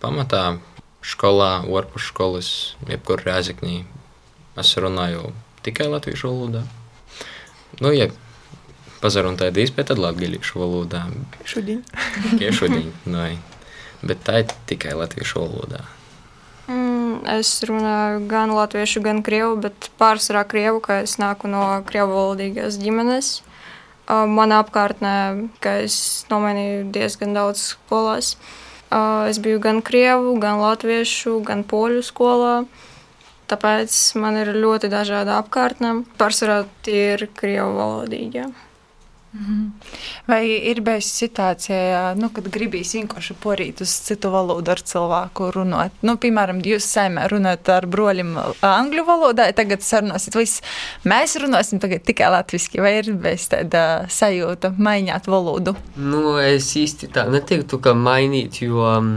Pamatā 0.01 0.57
skolā, 1.05 1.61
ārpus 1.61 2.09
skolas, 2.09 2.49
jebkur 2.89 3.21
rēzaknī, 3.25 3.83
es 4.57 4.73
runāju 4.81 5.29
tikai 5.65 5.91
latviešu 5.93 6.31
valodā. 6.31 6.63
Nu, 7.83 7.91
ja 7.93 8.09
pazarunāju 9.03 9.53
īstenībā, 9.61 9.85
tad 9.91 10.01
latviešu 10.01 10.63
valodā. 10.63 11.05
Šodien. 11.45 11.85
Tikai 12.31 12.49
šodien, 12.55 12.89
nu, 13.05 13.27
bet 14.01 14.25
tā 14.25 14.41
ir 14.41 14.57
tikai 14.69 14.97
latviešu 14.97 15.43
valodā. 15.43 15.85
Es 17.25 17.49
runāju 17.65 18.21
gan 18.29 18.53
latviešu, 18.53 19.01
gan 19.05 19.23
krievu, 19.25 19.55
bet 19.63 19.89
pārsvarā 19.99 20.43
krievu, 20.47 20.81
ka 20.83 21.01
es 21.05 21.17
nāku 21.21 21.49
no 21.51 21.63
krievu 21.87 22.13
valodīgās 22.13 22.77
ģimenes. 22.81 23.31
Manā 24.07 24.61
apkārtnē, 24.63 25.15
ka 25.63 25.79
es 25.83 26.25
nomainīju 26.31 26.85
diezgan 26.95 27.33
daudz 27.35 27.63
skolās. 27.73 28.35
Es 29.27 29.41
biju 29.43 29.59
gan 29.63 29.81
krievu, 29.83 30.37
gan 30.39 30.61
latviešu, 30.63 31.41
gan 31.47 31.65
poļu 31.67 32.05
skolā. 32.07 32.53
Tāpēc 33.47 33.97
man 34.19 34.39
ir 34.39 34.53
ļoti 34.55 34.91
dažāda 34.91 35.41
apkārtne. 35.41 36.01
Pārsvarā 36.19 36.65
tie 36.87 37.03
ir 37.15 37.27
krievu 37.35 37.75
valodīgie. 37.79 38.47
Vai 40.27 40.41
ir 40.71 40.81
bijusi 40.85 41.13
situācija, 41.23 42.13
nu, 42.19 42.29
kad 42.35 42.47
gribīs 42.51 42.93
vienkārši 42.97 43.35
porīt 43.43 43.81
uz 43.85 43.93
citu 44.07 44.31
valodu 44.33 44.73
ar 44.73 44.81
cilvēku 44.91 45.49
runāt? 45.55 45.95
Nu, 46.05 46.17
piemēram, 46.21 46.59
jūs 46.65 46.87
saimē 46.91 47.27
runājat 47.31 47.71
ar 47.77 47.87
broļiem 47.91 48.33
angļu 48.65 49.05
valodā, 49.07 49.47
tagad 49.57 49.85
sarunāsiet 49.85 50.37
viss. 50.37 50.63
Mēs 51.07 51.37
runāsim 51.41 51.81
tagad 51.83 52.05
tikai 52.07 52.31
latviski, 52.33 52.81
vai 52.83 52.97
ir 53.01 53.11
bijis 53.15 53.47
tāda 53.53 53.83
sajūta 54.11 54.73
mainīt 54.77 55.29
valodu? 55.31 55.77
Nu, 55.95 56.37
es 56.41 56.73
īsti 56.79 57.11
tā 57.15 57.27
neteiktu, 57.31 57.79
ka 57.83 57.95
mainīt, 57.97 58.61
jo 58.65 58.83
um, 58.89 59.13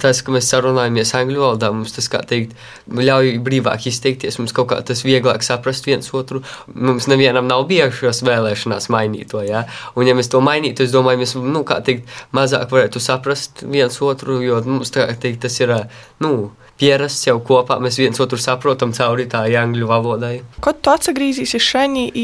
tas, 0.00 0.22
ka 0.24 0.32
mēs 0.34 0.48
sarunājamies 0.52 1.12
angļu 1.18 1.42
valodā, 1.42 1.72
mums 1.74 1.94
tas, 1.96 2.08
kā 2.12 2.22
teikt, 2.28 2.54
ļauj 2.88 3.34
brīvāk 3.44 3.88
izteikties, 3.90 4.38
mums 4.40 4.54
kaut 4.56 4.70
kā 4.72 4.80
tas 4.86 5.04
vieglāk 5.06 5.44
saprast 5.44 5.88
viens 5.88 6.08
otru. 6.16 6.42
Mums 6.72 7.08
nevienam 7.10 7.48
nav 7.50 7.66
bijušas 7.70 8.22
vēlēšanās 8.26 8.88
mainīt 8.92 9.32
to, 9.34 9.42
jā. 9.46 9.66
Un 9.96 10.08
ja 10.08 10.16
mēs 10.18 10.32
to 10.32 10.40
mainītu, 10.44 10.86
es 10.86 10.94
domāju, 10.94 11.22
mēs, 11.24 11.36
nu, 11.36 11.64
teikt, 11.84 12.08
mazāk 12.36 12.72
varētu 12.72 13.02
saprast 13.02 13.64
viens 13.66 14.00
otru, 14.02 14.40
jo 14.44 14.62
mums, 14.66 14.94
tā 14.94 15.06
kā 15.10 15.18
teikt, 15.26 15.44
tas 15.46 15.60
ir, 15.60 15.74
nu, 16.22 16.50
pierasts 16.80 17.28
jau 17.28 17.38
kopā, 17.44 17.78
mēs 17.82 17.98
viens 18.00 18.18
otru 18.22 18.40
saprotam 18.40 18.94
cauri 18.96 19.28
tā 19.30 19.44
angļu 19.60 19.88
valodai. 19.90 20.34
Kad 20.64 20.82
tu 20.82 20.92
atgriezīsies 20.92 21.62
šeit, 21.62 22.18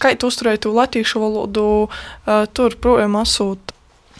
kā 0.00 0.14
tu 0.16 0.30
uzturēji 0.30 0.64
to 0.64 0.74
latviešu 0.74 1.22
valodu, 1.22 1.66
uh, 1.88 2.44
tur 2.56 2.78
projām 2.80 3.18
asūt? 3.20 3.73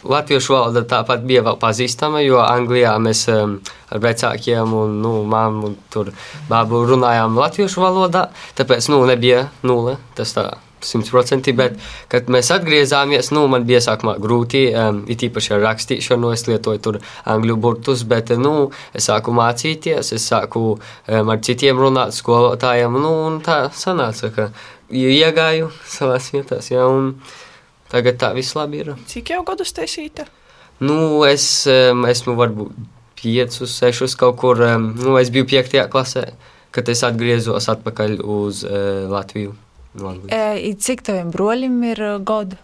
Latviešu 0.05 0.53
valoda 0.53 0.83
tāpat 0.85 1.23
bija 1.25 1.41
vēl 1.45 1.57
pazīstama, 1.61 2.21
jo 2.25 2.37
Anglijā 2.43 2.93
mēs 3.01 3.25
um, 3.33 3.57
ar 3.89 4.03
vecākiem 4.03 4.75
un 4.77 4.99
nu, 5.01 5.15
māmu 5.29 5.73
tur 5.93 6.11
bābu 6.49 6.83
runājām 6.91 7.37
latviešu 7.39 7.81
valodā, 7.81 8.27
tāpēc 8.57 8.91
nu, 8.93 9.01
nebija 9.09 9.47
nulle. 9.65 9.97
Tas 10.17 10.35
tā. 10.37 10.51
Simtprocentīgi, 10.85 11.57
bet, 11.57 11.77
kad 12.11 12.27
mēs 12.29 12.51
atgriezāmies, 12.53 13.31
nu, 13.33 13.47
man 13.49 13.63
bija 13.65 13.79
sākumā 13.81 14.19
grūti, 14.21 14.67
um, 14.77 14.99
it 15.09 15.23
īpaši 15.25 15.55
ar 15.55 15.63
rakstīšanu, 15.63 16.29
es 16.35 16.45
lietoju 16.45 16.81
tur 16.85 16.99
angļu 17.31 17.55
burtus, 17.63 18.03
bet, 18.05 18.35
nu, 18.37 18.67
es 18.93 19.07
sāku 19.09 19.33
mācīties, 19.33 20.11
es 20.13 20.27
sāku 20.29 20.75
um, 20.75 21.31
ar 21.33 21.41
citiem 21.47 21.81
runāt, 21.81 22.13
skolotājiem, 22.13 22.99
nu, 23.01 23.15
un 23.31 23.39
tā 23.45 23.63
sanāca, 23.73 24.29
ka 24.35 24.47
iegāju 24.93 25.71
savās 25.89 26.29
vietās, 26.35 26.69
ja, 26.69 26.85
un 26.85 27.15
tagad 27.91 28.19
tā 28.21 28.31
viss 28.35 28.55
labi 28.57 28.83
ir. 28.83 28.93
Cik 29.09 29.35
jau 29.35 29.43
gadus 29.47 29.73
taisīta? 29.75 30.27
Nu, 30.83 31.23
es 31.27 31.47
um, 31.71 32.03
esmu 32.09 32.35
varbūt 32.35 32.73
piecus, 33.21 33.71
sešus 33.79 34.17
kaut 34.19 34.39
kur. 34.41 34.59
Um, 34.61 34.91
nu, 34.99 35.15
es 35.21 35.31
biju 35.33 35.47
piektajā 35.49 35.87
klasē, 35.91 36.27
kad 36.75 36.89
es 36.91 37.03
atgriezos 37.07 37.69
atpakaļ 37.71 38.19
uz 38.21 38.65
uh, 38.67 39.05
Latviju. 39.11 39.55
E, 40.27 40.73
cik 40.75 41.05
taviem 41.07 41.29
broļiem 41.31 41.77
ir 41.93 42.01
uh, 42.03 42.17
gadu? 42.19 42.59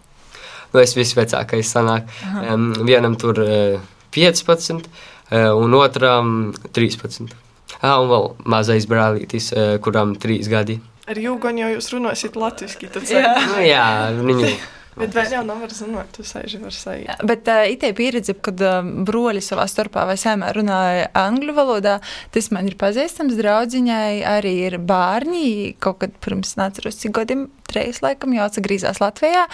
Nu, 0.71 0.81
es 0.81 0.95
visvecākais 0.95 1.71
sanāk. 1.71 2.11
Um, 2.43 2.71
vienam 2.87 3.15
tur 3.19 3.39
uh, 3.43 3.79
15, 4.15 4.83
uh, 5.31 5.51
un 5.55 5.75
otram 5.79 6.51
13. 6.75 7.31
Ah, 7.79 7.97
un 8.03 8.11
vēl 8.11 8.27
mazais 8.51 8.85
brālītis, 8.87 9.49
uh, 9.55 9.77
kuram 9.83 10.13
3 10.19 10.51
gadi. 10.51 10.77
Ar 11.09 11.17
jūgu 11.17 11.55
jau 11.57 11.71
jūs 11.71 11.89
runāsiet 11.95 12.37
latviešu, 12.39 12.91
tad 12.91 13.09
Jā. 13.09 13.33
Nu, 13.47 13.57
jā, 13.63 13.87
viņu. 14.19 14.51
Bet 14.97 15.13
vēl 15.15 15.37
jau 15.37 15.41
nav 15.47 15.61
var 15.63 15.71
zināt, 15.71 16.09
tu 16.15 16.23
sēži 16.27 16.59
var 16.59 16.75
sajūt. 16.75 17.05
Jā, 17.07 17.15
Bet 17.27 17.47
uh, 17.47 17.63
itē 17.71 17.93
pieredze, 17.95 18.35
kad 18.43 18.59
uh, 18.59 18.81
broļi 19.07 19.43
savā 19.45 19.63
starpā 19.71 20.03
vai 20.09 20.17
sēmē 20.19 20.49
runāja 20.57 21.05
angļu 21.15 21.55
valodā, 21.55 21.93
tas 22.35 22.49
man 22.51 22.67
ir 22.67 22.75
pazīstams. 22.79 23.37
Draudziņai 23.39 24.19
arī 24.27 24.51
ir 24.67 24.75
bērni. 24.83 25.45
Kaut 25.81 26.01
kad 26.03 26.17
pirms 26.23 26.57
nāceros 26.59 26.99
cik 26.99 27.15
gadiem, 27.21 27.45
trejas 27.71 28.01
laikam, 28.03 28.35
jau 28.35 28.47
atgriezīsās 28.49 28.99
Latvijā. 29.03 29.45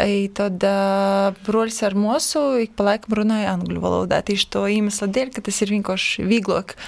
I, 0.00 0.30
tad 0.36 0.64
uh, 0.64 1.36
broļs 1.44 1.82
ar 1.88 1.96
mūsu 1.98 2.46
ik 2.64 2.72
pa 2.78 2.88
laikam 2.88 3.18
runāja 3.20 3.52
angļu 3.58 3.82
valodā. 3.84 4.22
Tieši 4.24 4.48
to 4.54 4.64
iemesla 4.72 5.10
dēļ, 5.12 5.34
ka 5.36 5.44
tas 5.50 5.60
ir 5.64 5.74
vienkārši 5.76 6.24
vieglāk 6.28 6.78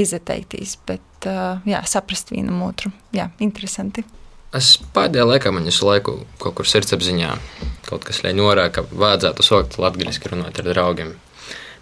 izteikties, 0.00 0.78
bet 0.88 1.28
uh, 1.28 1.60
jā, 1.68 1.84
saprast 1.84 2.32
vienam 2.32 2.64
otru. 2.64 2.92
Jā, 3.12 3.28
interesanti. 3.44 4.06
Es 4.56 4.72
pēdējā 4.94 5.24
laikā 5.28 5.52
man 5.54 5.68
visu 5.68 5.86
laiku 5.86 6.16
kaut 6.42 6.56
kur 6.58 6.66
sirdsapziņā 6.66 7.34
kaut 7.86 8.06
kas 8.06 8.22
ļauj 8.24 8.34
norādīt, 8.38 8.72
ka 8.74 9.02
vajadzētu 9.02 9.46
sākt 9.46 9.76
latviešu 9.82 10.32
runāt 10.32 10.58
ar 10.58 10.70
draugiem. 10.72 11.12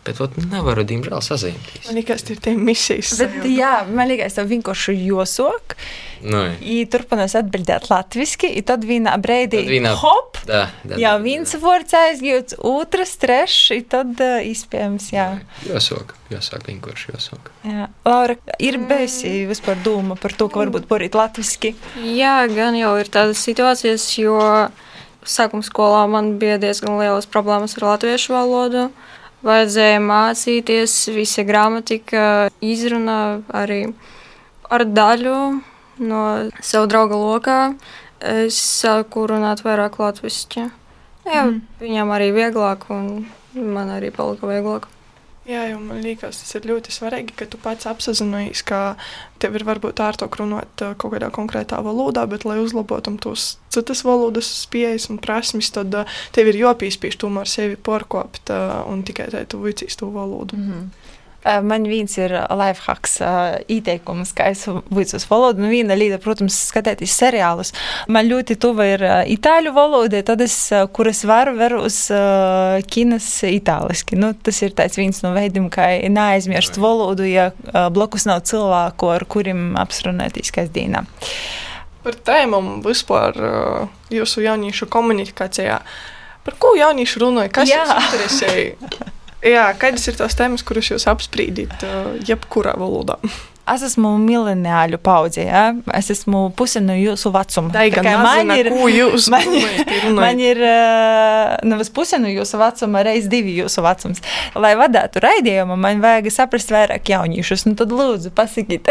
Bet 0.07 0.21
ot, 0.25 0.37
nevaru, 0.51 0.85
diemžēl, 0.89 1.19
sazināties. 1.21 1.89
Man 1.89 1.99
liekas, 1.99 2.23
tie 2.25 2.37
ir 2.37 2.39
tie 2.45 2.55
misijas. 2.57 3.11
Bet, 3.21 3.35
jā, 3.51 3.73
man 3.93 4.09
liekas, 4.09 4.39
tas 4.39 4.47
vienkārši 4.49 4.95
josok. 5.05 5.75
Nu, 6.25 6.41
I 6.65 6.81
turpinās 6.91 7.35
atbildēt 7.39 7.91
latviešu, 7.93 8.49
un 8.49 8.65
tad 8.67 8.87
vienā 8.89 9.13
brīdī 9.23 9.61
vienā- 9.69 9.93
hop! 10.01 10.39
da, 10.49 10.71
da, 10.83 10.97
Jā, 10.99 11.13
viens 11.23 11.53
vārds 11.61 11.93
aizgūts, 11.95 12.57
otrs, 12.65 13.13
trešs, 13.21 13.59
un 13.77 13.85
tad 13.93 14.23
uh, 14.25 14.39
iespējams, 14.49 15.11
jā. 15.13 15.27
Jāsaka, 15.69 16.17
jāsaka, 16.33 16.73
vienkārši 16.73 17.13
jāsaka. 17.13 17.53
jā. 17.69 17.89
Laura, 18.09 18.37
ir 18.59 18.79
bijusi 18.89 19.45
vispār 19.51 19.77
doma 19.85 20.17
par 20.17 20.33
to, 20.33 20.49
ka 20.49 20.63
varbūt 20.65 20.89
porīt 20.91 21.19
latviešu. 21.19 21.75
Jā, 22.17 22.39
gan 22.51 22.79
jau 22.79 22.95
ir 22.99 23.13
tādas 23.13 23.45
situācijas, 23.45 24.09
jo 24.19 24.39
sākuma 25.29 25.63
skolā 25.67 26.07
man 26.11 26.39
bija 26.41 26.57
diezgan 26.63 26.97
lielas 26.99 27.29
problēmas 27.29 27.77
ar 27.79 27.93
latviešu 27.93 28.33
valodu. 28.35 28.89
Vajadzēja 29.47 30.01
mācīties, 30.03 30.95
visa 31.15 31.45
gramatika, 31.47 32.23
izruna 32.65 33.39
arī 33.55 33.85
ar 34.67 34.85
daļu 34.85 35.39
no 36.03 36.23
sava 36.59 36.91
drauga 36.91 37.19
lokā. 37.21 37.61
Es 38.19 38.59
sāku 38.59 39.29
runāt 39.31 39.63
vairāk 39.63 40.01
latviešu. 40.03 40.67
Jā, 41.29 41.45
mm. 41.45 41.59
Viņam 41.79 42.11
arī 42.17 42.33
vieglāk, 42.35 42.89
un 42.91 43.29
man 43.55 43.93
arī 43.95 44.11
palika 44.15 44.49
vieglāk. 44.51 44.89
Jā, 45.49 45.63
jau 45.71 45.79
man 45.81 46.03
liekas, 46.05 46.43
tas 46.43 46.51
ir 46.59 46.67
ļoti 46.69 46.93
svarīgi, 46.93 47.33
ka 47.39 47.47
tu 47.49 47.57
pats 47.63 47.89
apzinājies, 47.89 48.61
ka 48.69 48.99
tev 49.41 49.55
ir 49.57 49.65
varbūt 49.65 50.03
ārāk 50.05 50.35
runāt 50.37 50.83
ā, 50.85 50.91
kaut 51.01 51.15
kādā 51.15 51.31
konkrētā 51.33 51.79
valodā, 51.87 52.27
bet, 52.29 52.45
lai 52.45 52.59
uzlabotu 52.61 53.15
tos 53.25 53.55
citas 53.73 54.05
valodas 54.05 54.51
spējas 54.67 55.09
un 55.09 55.17
prasmes, 55.25 55.71
tad 55.73 55.97
ā, 55.97 56.05
tev 56.37 56.51
ir 56.53 56.61
jāpīspiež 56.67 57.17
tomēr 57.23 57.49
sevi 57.49 57.79
porkopt 57.81 58.53
ā, 58.53 58.61
un 58.93 59.01
tikai 59.09 59.31
tā 59.33 59.47
tu 59.49 59.63
vicīs 59.65 59.97
to 59.97 60.11
valodu. 60.13 60.59
Mm 60.59 60.69
-hmm. 60.69 61.08
Man 61.65 61.87
viens 61.89 62.13
ir 62.19 62.33
lifehacks, 62.53 63.19
ieteikums, 63.73 64.35
kā 64.37 64.51
es 64.53 64.67
vicos 64.93 65.25
valodu. 65.31 65.63
Nu, 65.65 65.71
viena 65.73 65.97
lieta, 65.97 66.19
protams, 66.21 66.57
skatīties 66.69 67.15
seriālus. 67.17 67.73
Man 68.13 68.29
ļoti 68.29 68.59
tuva 68.61 68.85
ir 68.91 69.05
itāļu 69.33 69.73
valoda, 69.77 70.21
tad 70.27 70.45
es, 70.45 70.57
ā, 70.77 70.83
kuras 70.93 71.23
varu 71.29 71.55
veru 71.57 71.81
uz 71.87 72.01
kinas 72.93 73.31
itāliski. 73.49 74.19
Nu, 74.21 74.35
tas 74.35 74.61
ir 74.67 74.77
tāds 74.77 75.01
viens 75.01 75.23
no 75.25 75.33
veidiem, 75.37 75.71
kā 75.73 75.89
neaizmirst 76.13 76.77
valodu, 76.83 77.25
ja 77.29 77.51
blakus 77.95 78.29
nav 78.29 78.45
cilvēku, 78.49 79.09
ar 79.17 79.25
kuriem 79.29 79.73
apsrunāties 79.81 80.53
kasdienā. 80.55 81.07
Par 82.05 82.15
tēmām 82.29 82.79
vispār 82.85 83.37
jūsu 84.15 84.45
jauniešu 84.45 84.87
komunikācijā. 84.93 85.81
Par 86.47 86.57
ko 86.63 86.77
jaunieši 86.79 87.21
runāja? 87.21 87.51
Kas 87.53 87.73
jūs 87.73 87.95
interesēja? 87.99 89.15
Jā, 89.45 89.69
kādas 89.79 90.09
ir 90.11 90.17
tās 90.19 90.35
tēmas, 90.39 90.65
kuras 90.67 90.89
jūs 90.91 91.07
apspriedat, 91.11 91.79
ā, 91.87 92.17
jebkurā 92.27 92.75
valodā? 92.81 93.21
Es 93.69 93.83
esmu 93.85 94.15
mileniāļu 94.23 94.99
paudze, 95.05 95.43
ja? 95.45 95.63
es 95.97 96.09
esmu 96.13 96.49
pusi 96.57 96.81
no 96.81 96.95
jūsu 96.97 97.33
vecuma. 97.35 97.73
Tā 97.75 97.85
ir 97.89 97.97
gan 97.99 98.09
man 98.25 98.53
ir, 98.57 98.71
jūs 98.95 99.29
man, 99.35 99.45
man 100.17 100.41
ir 100.41 100.61
uh, 100.65 101.57
nevis 101.69 101.91
puse 101.95 102.21
no 102.21 102.31
jūsu 102.33 102.61
vecuma, 102.61 103.03
reiz 103.07 103.29
divi 103.31 103.57
jūsu 103.59 103.85
vecums. 103.85 104.23
Lai 104.57 104.73
vadītu 104.79 105.23
raidījumu, 105.25 105.77
man 105.81 106.01
vajag 106.05 106.31
saprast 106.33 106.73
vairāk 106.73 107.13
jauniešus. 107.13 107.67
Nu, 107.69 107.77
tad 107.79 107.93
lūdzu, 107.93 108.33
pasakiet, 108.37 108.89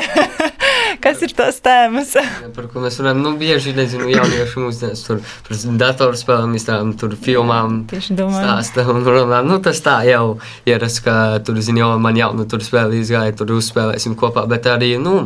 kas 1.03 1.25
ir 1.25 1.33
tās 1.37 1.57
tēmas. 1.65 2.13
Ja, 2.17 2.51
par 2.55 2.69
ko 2.71 2.85
mēs 2.85 2.99
runājam, 3.01 3.23
nu, 3.25 3.33
bieži 3.39 3.73
nezinu, 3.77 4.11
jauniešu 4.13 4.67
mūsdienās 4.67 5.03
tur 5.07 5.23
par 5.47 5.63
datorspēlēm, 5.81 6.53
izstrādām, 6.59 6.93
tur 6.99 7.17
filmām. 7.17 7.81
Tieši 7.89 8.19
domāju. 8.19 8.45
Stāsta 8.45 8.85
un 8.93 9.01
runā. 9.07 9.41
Nu, 9.47 9.57
tas 9.63 9.81
tā 9.85 9.99
jau 10.07 10.37
ierasts, 10.69 11.01
ka 11.05 11.17
tur, 11.45 11.57
zini, 11.65 11.81
jau 11.81 11.95
man 12.01 12.17
jaunu 12.19 12.45
tur 12.49 12.61
spēli 12.65 13.01
izgāja, 13.01 13.35
tur 13.37 13.57
uzspēlēsim 13.57 14.17
kopā, 14.19 14.45
bet 14.49 14.66
arī, 14.69 14.95
nu, 15.01 15.19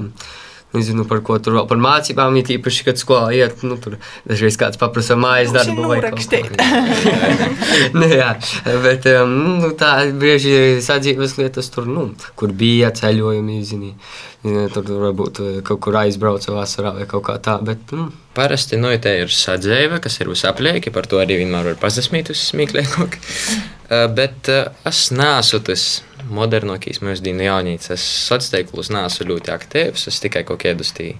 Nezinu, 0.71 1.03
par 1.03 1.19
ko 1.27 1.35
tur 1.43 1.57
vēl 1.57 1.65
par 1.67 1.79
mācībām, 1.83 2.35
ir 2.39 2.53
īpaši, 2.53 2.85
kad 2.87 2.99
skolā 2.99 3.33
iet, 3.35 3.59
nu, 3.67 3.75
tur 3.81 3.97
dažreiz 4.23 4.55
kāds 4.59 4.79
paprasa 4.79 5.17
mājas 5.19 5.51
darbu 5.51 5.89
vai 5.89 5.97
kaut 6.05 6.23
ko. 6.23 6.39
nu, 7.99 8.07
jā, 8.07 8.29
bet 8.85 9.09
um, 9.11 9.33
nu, 9.59 9.73
tā 9.75 9.91
bieži 10.15 10.79
sadzīves 10.83 11.35
lietas 11.41 11.67
tur, 11.75 11.89
nu, 11.91 12.05
kur 12.39 12.55
bija 12.55 12.93
ceļojumi, 12.95 13.59
zini, 13.67 13.91
tur, 14.45 14.79
tur 14.79 15.03
varbūt 15.09 15.43
eh, 15.43 15.59
kaut 15.67 15.83
kur 15.83 15.99
aizbrauca 16.05 16.55
vasarā 16.55 16.95
vai 17.01 17.09
kaut 17.09 17.27
kā 17.27 17.35
tā, 17.43 17.59
bet, 17.67 17.91
nu, 17.91 18.07
Parasti 18.31 18.77
nu, 18.79 18.87
te 19.03 19.11
ir 19.25 19.33
sadzēve, 19.35 19.99
kas 19.99 20.21
ir 20.21 20.31
visaplieki, 20.31 20.93
par 20.95 21.03
to 21.11 21.19
arī 21.19 21.41
vienmēr 21.41 21.73
var 21.73 21.79
pazasmīt 21.81 22.31
uz 22.31 22.39
smieklīgu. 22.53 23.09
Uh, 23.91 24.05
bet 24.15 24.47
uh, 24.47 24.69
es 24.87 25.09
neesmu 25.11 25.59
tas 25.67 25.81
modernākais 26.31 27.01
mūsdienu 27.03 27.43
jaunīts. 27.43 27.91
Es 27.91 28.05
sociālos 28.29 28.91
neesmu 28.93 29.27
ļoti 29.33 29.51
aktīvs, 29.51 30.07
es 30.07 30.21
tikai 30.23 30.45
kaut 30.47 30.63
kādus 30.63 30.93
tī 30.95 31.11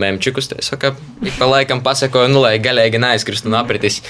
memčikus, 0.00 0.48
tā 0.48 0.62
saka, 0.64 0.94
ik 1.24 1.36
pa 1.36 1.48
laikam 1.50 1.82
pasakoju, 1.84 2.30
nu, 2.32 2.40
lai 2.44 2.56
galīgi 2.62 3.00
neaizkristu 3.02 3.50
un 3.50 3.58
apritis. 3.60 4.00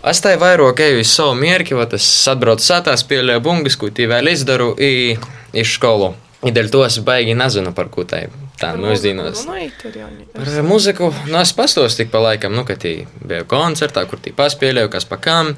Es 0.00 0.22
tā 0.24 0.32
vairāk 0.40 0.80
eju 0.80 1.02
uz 1.02 1.12
savu 1.12 1.36
mierki, 1.36 1.76
va 1.76 1.84
tas 1.88 2.06
atbraucu 2.32 2.64
sātā, 2.64 2.96
spēlēju 2.96 3.44
bungas, 3.44 3.76
ko 3.76 3.90
tī 3.92 4.08
vēl 4.08 4.32
izdaru, 4.32 4.72
i, 4.80 5.16
i 5.52 5.64
skolu. 5.66 6.14
I 6.48 6.54
dēļ 6.56 6.70
to 6.72 6.86
es 6.86 6.96
baigi 7.04 7.36
nezinu, 7.36 7.74
par 7.76 7.90
ko 7.92 8.06
tā 8.08 8.24
ir. 8.24 8.38
Tā 8.60 8.74
mūsdienos. 8.76 9.46
Nu, 9.48 9.56
jauni. 9.56 10.26
Par 10.34 10.48
muziku 10.68 11.06
nu, 11.30 11.36
es 11.40 11.52
pastos 11.56 11.94
tik 11.96 12.10
pa 12.12 12.20
laikam, 12.20 12.52
nu, 12.52 12.66
ka 12.68 12.76
tī 12.80 13.06
bija 13.20 13.46
koncertā, 13.48 14.04
kur 14.08 14.20
tī 14.20 14.34
paspēlēju, 14.36 14.90
kas 14.92 15.08
pa 15.08 15.16
kam. 15.20 15.54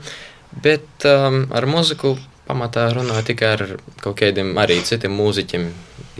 Bet 0.61 1.07
um, 1.09 1.47
ar 1.55 1.67
muziku 1.71 2.17
pamatā 2.47 2.89
runāju 2.93 3.31
tikai 3.31 3.53
ar 3.57 3.63
kaut 4.03 4.19
kādiem 4.21 4.53
arī 4.61 4.81
citiem 4.85 5.15
mūziķiem. 5.17 5.71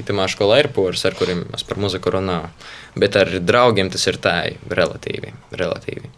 Itamā 0.01 0.25
skolā 0.33 0.63
ir 0.63 0.71
poras, 0.73 1.03
ar 1.05 1.13
kuriem 1.19 1.43
es 1.53 1.67
par 1.69 1.77
muziku 1.83 2.15
runāju. 2.15 2.49
Bet 2.97 3.17
ar 3.21 3.29
draugiem 3.45 3.91
tas 3.93 4.07
ir 4.09 4.17
tā, 4.25 4.37
relatīvi. 4.73 5.35
relatīvi. 5.53 6.09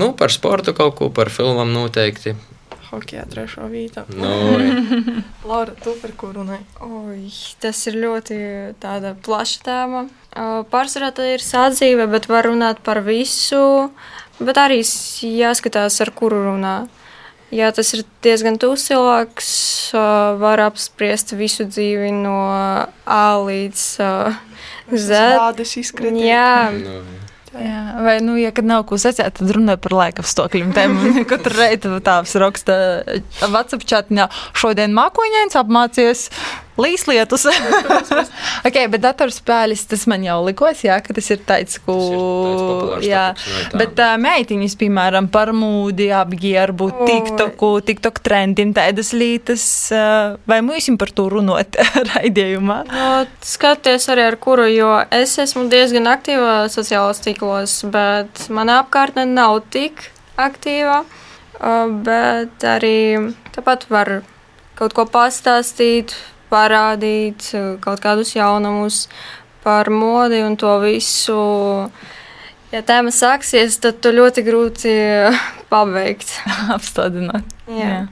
Nu, 0.00 0.14
par 0.16 0.32
sportu 0.32 0.72
kaut 0.76 0.96
ko, 0.96 1.10
par 1.12 1.28
filmām 1.28 1.68
noteikti. 1.74 2.32
Hokejā 2.90 3.26
trešo 3.30 3.68
vītā. 3.70 4.06
Nu, 4.16 4.30
Laura, 5.50 5.76
tu 5.84 5.92
par 6.00 6.14
ko 6.18 6.32
runāji? 6.34 6.64
Oi, 6.82 7.28
tas 7.62 7.82
ir 7.86 8.00
ļoti 8.02 8.38
tāda 8.82 9.12
plaša 9.26 9.60
tēma. 9.68 10.06
Pārsvarā 10.72 11.12
tā 11.14 11.28
ir 11.34 11.44
sadzīve, 11.44 12.08
bet 12.10 12.26
var 12.30 12.48
runāt 12.48 12.80
par 12.86 13.02
visu. 13.06 13.92
Bet 14.40 14.58
arī 14.58 14.80
jāskatās, 14.80 16.00
ar 16.00 16.10
kuru 16.16 16.40
runā. 16.48 16.74
Ja 17.50 17.72
tas 17.74 17.88
ir 17.96 18.04
diezgan 18.22 18.60
tūs 18.62 18.84
cilvēks, 18.86 19.48
uh, 19.98 20.36
var 20.38 20.62
apspriest 20.68 21.34
visu 21.34 21.66
dzīvi 21.66 22.12
no 22.14 22.36
A 23.10 23.24
līdz 23.42 23.86
uh, 24.04 24.38
Z. 24.90 25.18
Zādes 25.34 25.74
izkritīgi. 25.80 26.28
Jā, 26.30 26.70
nu, 26.74 27.00
Jā, 27.50 27.80
vai, 27.98 28.20
nu, 28.22 28.36
ja 28.38 28.52
kad 28.54 28.66
nav 28.66 28.84
ko 28.86 28.94
sacīt, 29.00 29.26
tad 29.34 29.50
runāj 29.50 29.74
par 29.82 29.94
laika 29.98 30.22
apstākļiem. 30.22 30.70
Katru 31.30 31.56
reizi 31.56 31.90
tāds 32.06 32.36
raksta 32.38 32.76
WhatsApp 33.42 33.86
chatā, 33.90 34.28
šodien 34.54 34.94
mākoņains 34.94 35.58
apmācies 35.58 36.28
līslietus. 36.82 37.46
ok, 38.68 38.78
bet 38.92 39.02
datorspēles 39.04 39.84
tas 39.90 40.06
man 40.10 40.24
jau 40.26 40.38
likos, 40.46 40.82
jā, 40.86 40.98
ka 41.04 41.14
tas 41.16 41.30
ir 41.32 41.42
tāds, 41.46 41.78
ko. 41.84 41.96
Tas 42.00 43.04
ir 43.04 43.08
jā, 43.10 43.24
topiks, 43.34 43.46
no 43.50 43.62
tā. 43.72 43.80
bet 43.82 44.02
uh, 44.04 44.14
meitiņas, 44.24 44.76
piemēram, 44.80 45.30
par 45.32 45.54
mūdi, 45.56 46.10
apģērbu, 46.16 46.90
Oi. 46.90 47.08
TikToku, 47.10 47.70
TikTok 47.90 48.22
trendiem, 48.26 48.74
tādas 48.76 49.14
lietas. 49.16 49.64
Uh, 49.94 50.36
vai 50.50 50.60
mums 50.66 50.90
par 51.00 51.14
to 51.14 51.28
runāt 51.32 51.78
raidījumā? 52.12 52.82
No, 52.90 53.08
skaties 53.46 54.08
arī 54.12 54.26
ar 54.32 54.40
kuru, 54.42 54.66
jo 54.72 54.92
es 55.14 55.36
esmu 55.42 55.68
diezgan 55.72 56.10
aktīva 56.10 56.66
sociālajos 56.72 57.24
tīklos, 57.26 57.80
bet 57.92 58.46
mana 58.52 58.80
apkārtne 58.84 59.28
nav 59.28 59.60
tik 59.72 60.08
aktīva. 60.40 61.02
Uh, 61.04 61.16
Bet 61.60 62.64
arī 62.64 63.32
tāpat 63.52 63.84
var 63.92 64.22
kaut 64.78 64.94
ko 64.96 65.04
pastāstīt, 65.04 66.14
parādīt, 66.50 67.52
uh, 67.56 67.74
kaut 67.82 68.02
kādus 68.04 68.34
jaunumus 68.36 69.06
par 69.64 69.90
modi 69.92 70.40
un 70.44 70.56
to 70.60 70.72
visu. 70.84 71.40
Ja 72.70 72.84
tēma 72.86 73.10
sāksies, 73.10 73.80
tad 73.82 73.98
tu 74.02 74.12
ļoti 74.14 74.44
grūti 74.46 74.94
pabeigt. 75.72 76.36
Apstādināt. 76.76 77.46
Jā. 77.70 78.06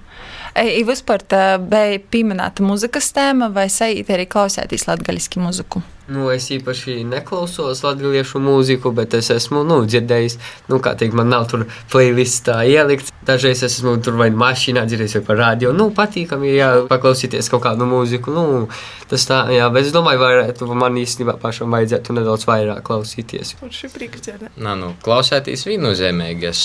Ei, 0.59 0.83
vispār 0.87 1.23
tā 1.23 1.43
bija 1.63 2.01
pieminēta 2.11 2.65
muzikas 2.67 3.13
tēma, 3.15 3.53
vai 3.55 3.69
sajūt 3.71 4.11
arī 4.17 4.27
klausēties 4.31 4.89
latgaļiski 4.89 5.43
muziku? 5.43 5.85
Nu, 6.09 6.31
es 6.33 6.47
īpaši 6.49 7.03
neklausos 7.05 7.83
latviešu 7.85 8.41
mūziku, 8.41 8.95
bet 8.97 9.13
es 9.19 9.29
esmu 9.35 9.61
nu, 9.69 9.83
dzirdējis, 9.85 10.39
nu, 10.73 10.79
kā 10.81 10.95
teikt, 10.97 11.13
man 11.19 11.29
nav 11.29 11.45
tur 11.51 11.67
playlistā 11.93 12.63
ielikt. 12.65 13.13
Dažreiz 13.29 13.61
es 13.67 13.77
esmu 13.77 13.99
tur 14.01 14.17
vai 14.17 14.31
mašīnā 14.33 14.87
dzirdējis 14.89 15.19
vai 15.19 15.23
par 15.27 15.41
radio. 15.43 15.75
Nu, 15.77 15.91
patīkami, 15.93 16.55
jā, 16.57 16.71
paklausīties 16.89 17.53
kaut 17.53 17.67
kādu 17.67 17.85
mūziku. 17.91 18.33
Nu, 18.33 18.47
tas 19.11 19.29
tā, 19.29 19.43
jā, 19.53 19.69
bet 19.75 19.91
es 19.91 19.93
domāju, 19.93 20.23
varētu 20.25 20.71
man 20.73 20.97
īstenībā 20.97 21.37
pašam 21.43 21.77
vajadzētu 21.77 22.17
nedaudz 22.17 22.49
vairāk 22.49 22.81
klausīties. 22.89 23.59
Un 23.61 23.75
šī 23.75 23.93
prieks 23.93 24.25
dzirdēt. 24.25 24.57
Nā, 24.65 24.79
nu, 24.81 24.95
klausēties 25.05 25.69
viennozīmīgi. 25.69 26.49
Es 26.49 26.65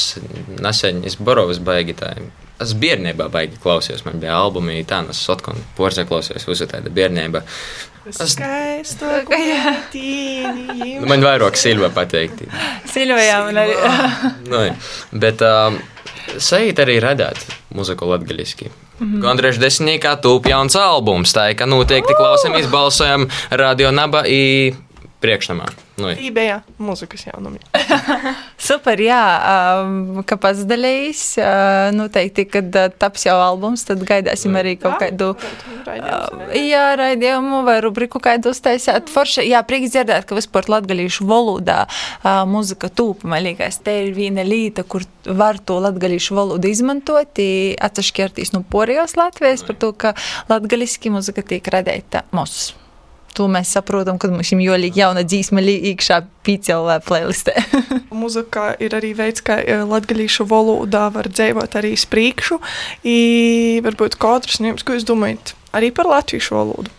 nesen 0.63 1.03
izborovas 1.03 1.59
baigi 1.59 1.99
tā. 1.99 2.15
Es 2.63 2.71
bērnībā 2.79 3.27
baigi 3.33 3.59
klausījos. 3.59 4.05
Man 4.07 4.23
bija 4.23 4.39
albumi, 4.39 4.79
tā, 4.87 5.03
un 5.03 5.11
es 5.11 5.19
sotkonu 5.19 5.67
porcelāna 5.75 6.07
klausījos 6.07 6.63
tādu 6.71 6.93
bērnībā. 6.95 7.43
Es- 8.09 8.19
Skaisto 8.33 9.07
tīni. 9.93 10.99
Nu, 10.99 11.07
man 11.07 11.23
vairāk 11.23 11.55
Silva 11.59 11.89
pateikti. 11.93 12.49
Silvijā 12.91 13.39
man 13.47 13.59
arī. 13.63 13.75
Nu, 14.51 14.59
jā. 14.67 14.73
bet 15.23 15.41
um, 15.47 15.77
sajūt 16.37 16.81
arī 16.83 16.97
redzēt 17.03 17.39
muziku 17.73 18.09
latgaļiski. 18.11 18.67
Mm 18.99 19.07
-hmm. 19.07 19.21
Gandrīz 19.23 19.57
desmitniekā 19.59 20.17
tūp 20.21 20.49
jauns 20.49 20.75
albums, 20.75 21.33
tā 21.33 21.49
ir, 21.51 21.55
ka 21.57 21.65
noteikti 21.65 22.13
klausāmies, 22.13 22.67
balsojam 22.69 23.27
radio 23.51 23.91
naba 23.91 24.23
i 24.27 24.73
priekšnamā. 25.21 25.65
Nu, 25.93 26.07
jā. 26.09 26.15
Tībējā 26.17 26.55
muzikas 26.81 27.27
jaunumi. 27.27 27.59
Super, 28.67 28.97
jā, 29.03 29.21
um, 29.83 30.23
ka 30.25 30.39
pats 30.41 30.63
dalījis. 30.65 31.21
Uh, 31.37 31.91
noteikti, 31.93 32.47
kad 32.49 32.73
uh, 32.79 32.87
taps 32.89 33.27
jau 33.27 33.35
albums, 33.37 33.83
tad 33.85 34.01
gaidāsim 34.07 34.57
arī 34.57 34.73
kaut 34.81 34.97
kādu. 35.03 35.29
Uh, 35.85 36.49
jā, 36.57 36.87
raidījumu 36.97 37.61
vai 37.67 37.77
rubriku 37.85 38.21
kādu 38.23 38.55
uztaisīt. 38.55 39.13
Forši, 39.13 39.45
jā, 39.51 39.61
prieks 39.69 39.93
dzirdēt, 39.93 40.25
ka 40.29 40.37
vispār 40.39 40.71
latgalīšu 40.73 41.29
valodā 41.29 41.83
uh, 41.85 42.41
muzika 42.49 42.89
tūp. 42.89 43.27
Man 43.29 43.45
liekas, 43.45 43.77
te 43.85 43.99
ir 44.07 44.13
viena 44.17 44.45
lieta, 44.47 44.87
kur 44.87 45.05
var 45.29 45.61
to 45.61 45.77
latgalīšu 45.83 46.39
valodu 46.39 46.73
izmantot, 46.73 47.37
atsašķirtīs 47.85 48.55
no 48.57 48.65
porijas 48.65 49.13
Latvijas 49.19 49.61
par 49.67 49.77
to, 49.77 49.93
ka 49.93 50.17
latgaliski 50.49 51.13
muzika 51.13 51.45
tiek 51.45 51.69
radēta 51.69 52.25
mūsu. 52.33 52.82
To 53.33 53.47
mēs 53.49 53.71
saprotam, 53.73 54.19
kad 54.21 54.29
mums 54.29 54.51
ir 54.53 54.61
jāliek 54.61 54.97
jauna 54.97 55.23
dzīsma 55.25 55.63
iekšā 55.65 56.19
pīcēlē 56.45 56.99
playlistē. 57.05 57.55
Mūzika 58.23 58.73
ir 58.83 58.93
arī 58.93 59.13
veids, 59.17 59.41
kā 59.45 59.57
eh, 59.63 59.81
latgalīšu 59.89 60.45
valodā 60.49 61.07
var 61.15 61.29
dzīvot 61.31 61.77
arī 61.79 61.95
sprīkšu. 61.97 62.59
I 63.09 63.17
varbūt 63.85 64.19
katrs 64.21 64.61
no 64.61 64.69
jums, 64.69 64.85
ko 64.85 64.97
jūs 64.97 65.07
domājat, 65.09 65.55
arī 65.73 65.89
par 65.95 66.11
latviešu 66.11 66.59
valodu. 66.59 66.93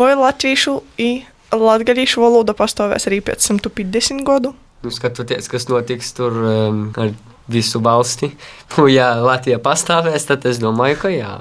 Vai 0.00 0.14
latviešu 0.16 0.78
i 1.00 1.10
latgalīšu 1.52 2.24
valoda 2.24 2.56
pastāvēs 2.56 3.08
arī 3.10 3.20
pēc 3.24 3.44
150 3.52 4.24
gadu? 4.26 4.54
Nu, 4.84 4.92
skatoties, 4.92 5.48
kas 5.52 5.68
notiks 5.68 6.12
tur 6.16 6.36
um, 6.40 6.82
ar 6.96 7.12
visu 7.52 7.80
valsti. 7.84 8.32
Ja 8.96 9.14
Latvija 9.22 9.58
pastāvēs, 9.62 10.26
tad 10.28 10.44
es 10.48 10.60
domāju, 10.62 10.98
ka 11.04 11.12
jā. 11.12 11.34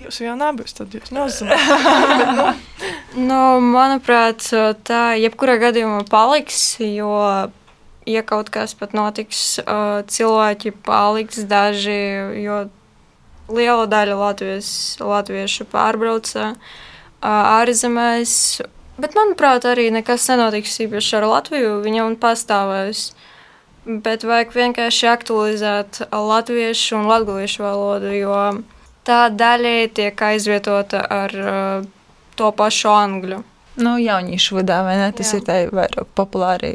Jūs 0.00 0.20
jau 0.22 0.34
nebūs, 0.38 0.74
tad 0.78 0.94
jūs 0.96 1.12
nezināt. 1.14 2.58
Nu, 3.10 3.58
manuprāt, 3.58 4.44
tā 4.86 5.00
jebkurā 5.18 5.56
gadījumā 5.58 6.04
paliks, 6.06 6.76
jo, 6.78 7.10
ja 8.06 8.22
kaut 8.22 8.52
kas 8.54 8.76
pat 8.78 8.94
notiks, 8.94 9.58
uh, 9.64 10.06
cilvēki 10.06 10.70
paliks 10.86 11.42
daži, 11.50 11.98
jo 12.44 12.60
liela 13.50 13.88
daļa 13.90 14.16
Latvijas, 14.20 14.70
latviešu 15.02 15.66
pārbrauca 15.72 16.52
uh, 16.54 16.62
ārzemēs. 17.58 18.32
Bet, 19.00 19.18
manuprāt, 19.18 19.66
arī 19.66 19.90
nekas 19.90 20.28
nenotiks 20.30 20.78
īpaši 20.86 21.16
ar 21.18 21.26
Latviju. 21.32 21.78
Viņam 21.82 22.14
pastāvēs. 22.20 23.10
Bet 23.88 24.26
vajag 24.28 24.52
vienkārši 24.54 25.08
aktualizēt 25.08 26.02
latviešu 26.12 27.00
un 27.00 27.08
latviešu 27.10 27.64
valodu, 27.64 28.12
jo 28.12 28.36
tā 29.08 29.20
daļai 29.32 29.90
tiek 29.96 30.22
aizvietota 30.30 31.02
ar 31.04 31.36
uh, 31.40 31.90
to 32.36 32.52
pašu 32.56 32.92
angļu. 32.92 33.42
Nu, 33.80 33.96
jauniešu 34.02 34.60
vadā, 34.60 34.82
vai 34.84 34.96
ne? 35.00 35.12
Tas 35.16 35.30
Jā. 35.30 35.38
Jā. 35.38 35.40
ir 35.40 35.46
tā 35.46 35.60
vairāk 35.76 36.10
populāri 36.18 36.74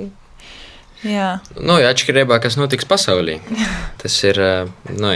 Jā. 1.05 1.35
Nu, 1.59 1.77
ja 1.81 1.91
atšķirībā, 1.93 2.39
kas 2.43 2.57
notiks 2.57 2.87
pasaulē. 2.89 3.37
Tas 4.01 4.15
ir, 4.25 4.39
eh, 4.41 4.71
nu, 4.95 5.11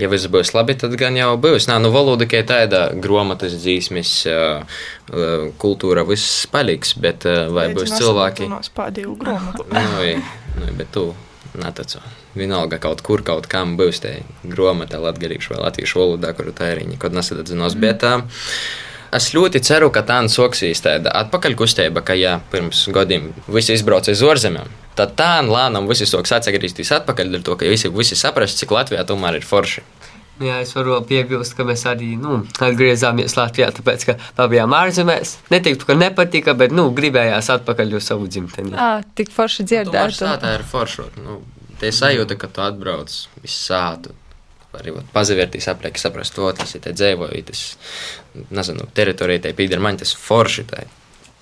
ja 0.00 0.10
viss 0.12 0.28
būs 0.30 0.52
labi, 0.56 0.76
tad 0.80 0.96
gan 1.00 1.16
jau 1.16 1.30
būs. 1.40 1.68
Nā, 1.70 1.78
nu, 1.82 1.92
valoda 1.94 2.26
tikai 2.26 2.42
tāda 2.48 2.86
grāmatas 2.92 3.56
dzīsmes, 3.62 4.12
eh, 4.30 4.82
eh, 5.12 5.46
kultūra, 5.60 6.04
viss 6.08 6.44
paliks, 6.52 6.96
bet 7.00 7.24
vai 7.24 7.70
būs 7.76 7.96
cilvēki? 7.96 8.50
Pādīju 8.74 9.16
grāmatu. 9.20 9.68
Nu, 9.72 10.04
nu, 10.60 10.76
bet 10.76 10.92
tu 10.92 11.08
netacu. 11.56 12.02
Vienalga 12.34 12.80
kaut 12.82 13.02
kur, 13.06 13.22
kaut 13.26 13.46
kam 13.50 13.76
būs 13.78 14.02
tā 14.02 14.16
grāmata 14.42 14.98
latviešu 15.02 15.54
vai 15.54 15.60
latviešu 15.68 16.00
valodā, 16.00 16.32
kuru 16.34 16.54
tā 16.56 16.72
arī 16.72 16.88
nekad 16.90 17.14
nesadzinos. 17.14 17.76
Bet 17.78 18.02
uh, 18.08 18.24
es 19.14 19.30
ļoti 19.36 19.62
ceru, 19.62 19.92
ka 19.94 20.02
tā 20.06 20.18
nosoksīs 20.26 20.82
tāda 20.82 21.14
atpakaļkustība, 21.22 22.02
ka, 22.06 22.16
ja 22.18 22.40
pirms 22.52 22.88
gadiem 22.94 23.30
visi 23.46 23.76
izbrauca 23.78 24.14
uz 24.14 24.24
ārzemēm, 24.26 24.72
tad 24.98 25.14
tā 25.18 25.30
lēnām 25.46 25.86
visi 25.90 26.08
soks 26.10 26.34
atgriezties 26.34 26.90
atpakaļ, 26.98 27.38
ar 27.38 27.46
to, 27.46 27.58
ka 27.60 27.70
visi, 27.70 27.92
visi 27.94 28.18
saprast, 28.18 28.58
cik 28.58 28.74
Latvijā 28.74 29.06
tomēr 29.06 29.38
ir 29.38 29.46
forši. 29.46 29.86
Jā, 30.42 30.56
es 30.64 30.72
varu 30.74 30.96
piebilst, 31.06 31.54
ka 31.54 31.62
mēs 31.66 31.84
arī 31.86 32.16
nu, 32.18 32.40
atgriezāmies 32.58 33.36
Latvijā, 33.38 33.68
tāpēc, 33.76 34.06
ka 34.08 34.16
pabijām 34.34 34.72
ārzemēs. 34.74 35.36
Neteiktu, 35.54 35.86
ka 35.86 35.94
nepatika, 35.94 36.56
bet 36.58 36.74
nu, 36.74 36.88
gribējās 36.96 37.52
atpakaļ 37.54 37.94
uz 38.00 38.08
savu 38.10 38.26
dzimteni. 38.26 38.74
À, 38.74 39.04
tik 39.14 39.30
forši 39.30 39.66
dzirdēt. 39.70 40.18
tā 40.42 40.56
ir 40.56 40.66
forša. 40.66 41.06
Nu, 41.22 41.38
te 41.80 41.90
sajūta, 41.94 42.36
ka 42.40 42.50
tu 42.50 42.62
atbrauc 42.64 43.14
visu 43.42 43.56
sātu. 43.56 44.14
Arī 44.74 44.90
pazavērtīs 45.14 45.68
aplieki, 45.70 46.02
saprast, 46.02 46.34
to 46.34 46.48
tas 46.58 46.72
ir 46.74 46.82
te 46.82 46.90
dzīvoji, 46.96 47.44
tas, 47.46 47.60
nezinu, 48.50 48.88
teritorija 48.94 49.44
te 49.44 49.52
pīdara 49.54 49.84
man, 49.84 50.00
tas 50.00 50.16
forši 50.18 50.64
tā. 50.72 50.82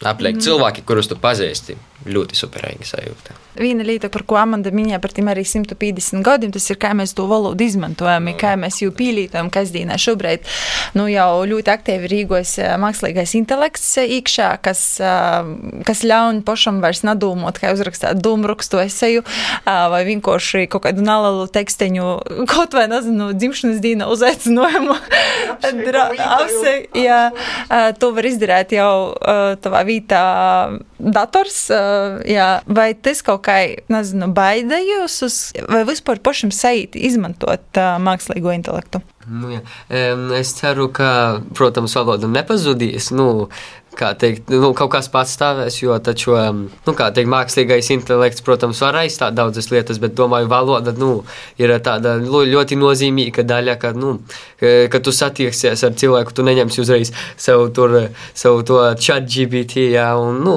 Aplieki 0.05 0.41
mm. 0.41 0.45
cilvēki, 0.47 0.85
kurus 0.87 1.09
tu 1.11 1.17
pazīsti, 1.21 1.77
ļoti 2.09 2.37
superīgi 2.37 2.87
sajūta. 2.88 3.37
Viena 3.61 3.85
lieta, 3.85 4.09
par 4.12 4.25
ko 4.27 4.38
Amanda 4.41 4.73
minēja 4.75 4.99
par 5.03 5.12
tiem 5.15 5.29
arī 5.29 5.45
150 5.47 6.25
gadiem, 6.25 6.53
tas 6.55 6.65
ir, 6.73 6.79
kā 6.81 6.95
mēs 6.97 7.12
to 7.15 7.27
valodu 7.31 7.62
izmantojam, 7.62 8.31
kā 8.41 8.55
mēs 8.59 8.81
jau 8.83 8.91
pīlītojam 8.97 9.51
kasdienā. 9.53 9.99
Šobrīd 10.01 10.49
nu, 10.97 11.05
jau 11.12 11.45
ļoti 11.49 11.73
aktīvi 11.75 12.11
rīkojas 12.11 12.55
mākslīgais 12.83 13.35
intelekts 13.38 13.91
iekšā, 14.03 14.49
kas, 14.65 14.83
kas 15.87 16.03
ļauj 16.09 16.41
pašam 16.49 16.81
vairs 16.83 17.05
nedomāt, 17.07 17.61
kā 17.62 17.75
uzrakstīt 17.77 18.23
dūmrakstu 18.25 18.81
eseju 18.87 19.23
vai 19.67 20.03
vienkārši 20.09 20.65
kaut 20.73 20.87
kādu 20.88 21.05
nalalu 21.05 21.47
teksteņu, 21.53 22.09
kaut 22.51 22.75
vai, 22.79 22.88
nezinu, 22.91 23.31
dzimšanas 23.37 23.83
diena 23.85 24.09
uzaicinājumu. 24.12 24.97
Dra- 25.85 26.09
apse- 26.41 26.88
Jā, 26.97 27.21
to 28.01 28.11
var 28.17 28.27
izdarīt 28.27 28.75
jau 28.75 29.12
tavā 29.62 29.85
vietā 29.92 30.24
dators. 30.98 31.64
Jā. 32.28 32.50
Vai 32.66 32.92
tas 32.98 33.22
kaut 33.26 33.44
kā, 33.46 33.59
nezinu, 33.92 34.33
baida 34.35 34.81
jūs 34.83 35.20
uz, 35.28 35.40
vai 35.70 35.85
vispār 35.88 36.22
pašam 36.24 36.52
sajūt 36.55 36.98
izmantot 36.98 37.83
mākslīgo 38.02 38.55
intelektu? 38.57 39.02
Nu, 39.30 39.52
jā. 39.54 39.61
Es 40.38 40.54
ceru, 40.58 40.88
ka, 40.94 41.40
protams, 41.54 41.94
valoda 41.98 42.26
nepazudīs. 42.30 43.11
Nu, 43.14 43.48
kā 43.92 44.14
teikt, 44.16 44.48
nu, 44.48 44.70
kaut 44.72 44.88
kas 44.94 45.11
pastāvēs, 45.12 45.74
jo 45.82 45.92
taču, 46.00 46.32
nu, 46.32 46.92
teikt, 46.96 47.28
mākslīgais 47.28 47.90
intelekts, 47.92 48.40
protams, 48.40 48.78
var 48.80 48.96
aizstāt 49.02 49.35
daudzas 49.37 49.66
lietas, 49.68 49.98
bet, 50.00 50.14
domāju, 50.16 50.48
valoda, 50.48 50.94
nu, 50.96 51.11
ir 51.61 51.74
tāda 51.85 52.14
ļoti 52.24 52.78
nozīmīga 52.80 53.44
daļa, 53.44 53.74
ka, 53.82 53.90
nu, 53.92 54.14
ka- 54.88 55.02
tu 55.04 55.12
satieksies 55.12 55.85
ar 55.85 55.92
cilvēku, 56.00 56.32
tu 56.32 56.40
neņemsi 56.46 56.80
uzreiz 56.80 57.11
savu, 57.37 57.68
tur, 57.76 57.98
savu 58.32 58.62
to 58.64 58.78
chat 58.96 59.28
GPT, 59.28 59.85
jā, 59.92 60.08
un, 60.16 60.40
nu, 60.40 60.56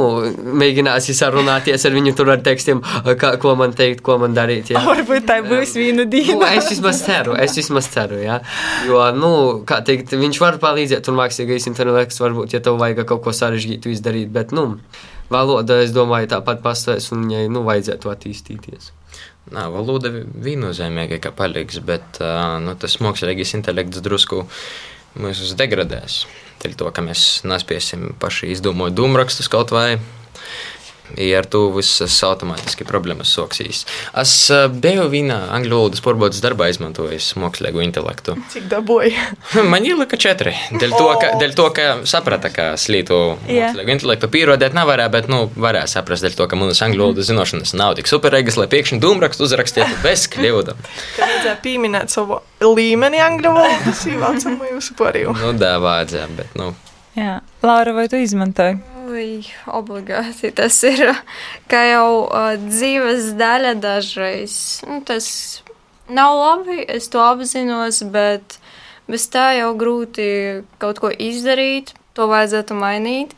mēģināsi 0.56 1.18
sarunāties 1.20 1.84
ar 1.90 1.92
viņu 2.00 2.16
tur 2.16 2.32
ar 2.38 2.40
tekstiem, 2.46 2.80
kā, 3.20 3.34
ko 3.44 3.58
man 3.60 3.76
teikt, 3.76 4.00
ko 4.06 4.16
man 4.24 4.32
darīt, 4.38 4.72
jā. 4.78 4.80
Varbūt 4.88 5.28
tā 5.28 5.42
būs 5.44 5.76
viena 5.76 6.06
Nu, 6.06 6.10
diena. 6.16 6.54
es 6.56 6.72
vismaz 6.72 7.04
ceru, 7.04 7.36
es 7.36 7.60
vismaz 7.60 7.92
ceru, 7.92 8.24
jā. 8.24 8.40
Jo, 8.88 9.00
nu, 9.18 9.32
kā 9.68 9.82
teikt, 9.86 10.14
viņš 10.16 10.40
var 10.44 10.60
palīdzēt, 10.62 11.10
un 11.12 11.18
mākslīgais 11.20 11.68
intelekts 11.72 12.22
varbūt, 12.22 12.54
ja 12.56 12.62
tev 12.64 12.78
vajag 12.82 13.04
kaut 13.10 13.24
ko 13.26 13.34
sarežģītu 13.36 13.92
izdarīt, 13.92 14.30
bet, 14.36 14.54
nu, 14.56 14.78
valoda, 15.34 15.82
es 15.84 15.94
domāju, 15.96 16.30
tāpat 16.36 16.62
pastāvēs, 16.66 17.12
un 17.16 17.26
viņai, 17.26 17.46
nu, 17.52 17.66
vajadzētu 17.68 18.12
attīstīties. 18.14 18.92
Nā, 19.54 19.68
valoda 19.70 20.10
vi- 20.10 20.26
viennozīmīgi, 20.48 21.20
ka 21.22 21.32
paliks, 21.36 21.78
bet 21.86 22.20
nu, 22.20 22.76
tas 22.82 22.98
mākslīgais 22.98 23.54
intelekts 23.58 24.02
drusku 24.02 24.46
mūs 25.22 25.54
degradēs. 25.58 26.26
Dēļ 26.64 26.78
to, 26.80 26.90
ka 26.92 27.04
mēs 27.06 27.44
nespēsim 27.46 28.16
paši 28.20 28.50
izdomāt 28.56 28.96
dūmrakstus 28.98 29.50
kaut 29.52 29.70
vai. 29.76 30.00
Ja 31.16 31.40
ar 31.40 31.46
to 31.48 31.68
visas 31.76 32.16
automātiski 32.26 32.86
problēmas 32.88 33.30
soksīs. 33.36 33.84
Es 34.18 34.34
biju 34.82 35.06
vienā 35.12 35.38
angļu 35.56 35.78
valodas 35.78 36.02
pārbaudas 36.04 36.42
darbā 36.44 36.68
izmantojis 36.72 37.32
mākslīgo 37.40 37.84
intelektu. 37.86 38.36
Cik 38.54 38.66
dabūji? 38.72 39.14
Man 39.72 39.86
ielika 39.88 40.18
četri. 40.20 40.56
Dēļ 40.74 40.96
to, 40.98 41.10
ka, 41.22 41.32
dēļ 41.42 41.56
to, 41.58 41.68
ka 41.76 41.88
saprata, 42.10 42.52
ka 42.54 42.68
slītu 42.80 43.20
Jā. 43.48 43.70
mākslīgo 43.70 43.96
intelektu 43.96 44.32
pierādīt 44.34 44.76
nevarēja, 44.78 45.14
bet, 45.14 45.30
nu, 45.32 45.46
varēja 45.56 45.92
saprast, 45.98 46.26
dēļ 46.26 46.40
to, 46.40 46.50
ka 46.52 46.60
manas 46.60 46.82
angļu 46.86 47.06
valodas 47.06 47.30
zināšanas 47.30 47.76
nav 47.78 47.96
tik 48.00 48.10
superīgas, 48.12 48.58
lai 48.60 48.68
pēkšņi 48.72 49.02
dūmrakstu 49.04 49.46
uzrakstītu 49.48 50.02
bez 50.06 50.26
kļūdām. 50.34 50.82
Ka 51.16 51.30
vajadzēja 51.30 51.60
pieminēt 51.64 52.14
savu 52.14 52.42
līmeni 52.66 53.22
angļu 53.24 53.54
valodas, 53.60 54.04
īvācamu 54.10 54.74
jūsu 54.74 54.98
poriju. 55.00 55.38
Nu, 55.38 55.54
tā 55.62 55.76
vajadzēja, 55.84 56.28
bet, 56.40 56.58
nu, 56.60 56.74
Jā. 57.16 57.40
Laura, 57.64 57.94
vai 57.96 58.10
tu 58.12 58.20
izmantoji? 58.20 58.76
Ui, 59.16 59.46
obligāti 59.72 60.50
tas 60.52 60.76
ir 60.84 61.14
kā 61.72 61.82
jau 61.88 62.26
uh, 62.26 62.56
dzīves 62.60 63.30
daļa 63.40 63.76
dažreiz. 63.80 64.56
Nu, 64.84 65.00
tas 65.08 65.28
nav 66.12 66.36
labi, 66.36 66.82
es 66.84 67.08
to 67.14 67.22
apzinos, 67.24 68.02
bet 68.12 68.58
bez 69.08 69.30
tā 69.32 69.54
jau 69.60 69.72
grūti 69.80 70.28
kaut 70.82 71.00
ko 71.00 71.14
izdarīt. 71.14 71.94
To 72.16 72.30
vajadzētu 72.32 72.76
mainīt, 72.80 73.34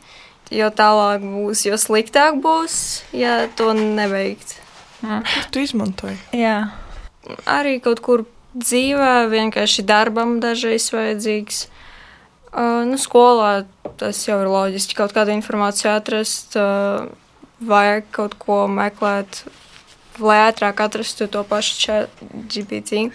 jo 0.54 0.68
tālāk 0.70 1.22
būs, 1.22 1.64
jo 1.66 1.78
sliktāk 1.78 2.38
būs, 2.42 2.74
ja 3.10 3.48
to 3.58 3.72
neveikt. 3.74 4.54
Kur 5.02 5.48
tu 5.54 5.62
izmantoji? 5.62 6.18
Jā. 6.34 6.60
Arī 7.46 7.78
kaut 7.82 8.02
kur 8.02 8.22
dzīvē, 8.54 9.28
vienkārši 9.30 9.84
darbam 9.86 10.38
dažreiz 10.42 10.88
vajadzīgs. 10.94 11.66
Uh, 12.48 12.84
nu, 12.88 12.96
skolā 13.00 13.66
tas 14.00 14.20
jau 14.24 14.38
ir 14.40 14.48
loģiski. 14.48 14.96
Kaut 14.96 15.12
kādu 15.16 15.34
informāciju 15.34 15.90
atrast, 15.92 16.56
uh, 16.56 17.08
vajag 17.60 18.08
kaut 18.14 18.38
ko 18.40 18.62
meklēt, 18.70 19.42
lai 20.22 20.40
ātrāk 20.46 20.80
atrastu 20.84 21.28
to 21.30 21.44
pašu 21.46 22.06
GPT. 22.48 23.08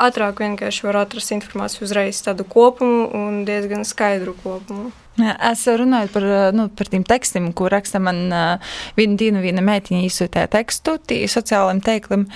Ātrāk 0.00 0.40
vienkārši 0.42 0.88
var 0.88 1.04
atrast 1.04 1.30
informāciju 1.36 1.84
uzreiz 1.86 2.18
tādu 2.26 2.46
kopumu 2.50 3.06
un 3.14 3.44
diezgan 3.46 3.86
skaidru 3.86 4.34
kopumu. 4.42 4.90
Es 5.22 5.62
runāju 5.70 6.10
par, 6.10 6.26
nu, 6.56 6.66
par 6.74 6.90
tiem 6.90 7.04
tekstiem, 7.06 7.52
ko 7.54 7.68
raksta 7.70 8.00
man 8.02 8.24
uh, 8.34 8.72
viena 8.98 9.14
diena, 9.20 9.42
viena 9.44 9.62
meitiņa 9.62 10.02
izsūtīja 10.08 10.50
tekstu 10.50 10.96
sociālajiem 11.30 11.84
teikliem. 11.86 12.26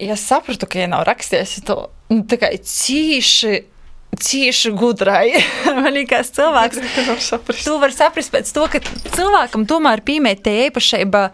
Ja 0.00 0.16
sapratu, 0.16 0.64
ka 0.64 0.80
viņa 0.80 0.94
nav 0.94 1.04
rakstījusi 1.10 1.66
to 1.68 1.76
nu, 2.08 2.24
tā 2.28 2.40
kā 2.40 2.48
cīši. 2.56 3.73
Cīši 4.20 4.70
gudrai. 4.78 5.32
Man 5.78 5.90
liekas, 5.96 6.30
cilvēks 6.36 6.78
Tu 6.80 6.86
nevar 7.00 7.20
saprast. 7.24 7.64
to 7.66 7.78
var 7.82 7.92
saprast 7.94 8.32
pēc 8.34 8.52
to, 8.54 8.66
ka 8.72 8.80
cilvēkam 9.16 9.66
tomēr 9.70 10.02
piemēt 10.06 10.42
te 10.46 10.52
īpašība. 10.68 11.28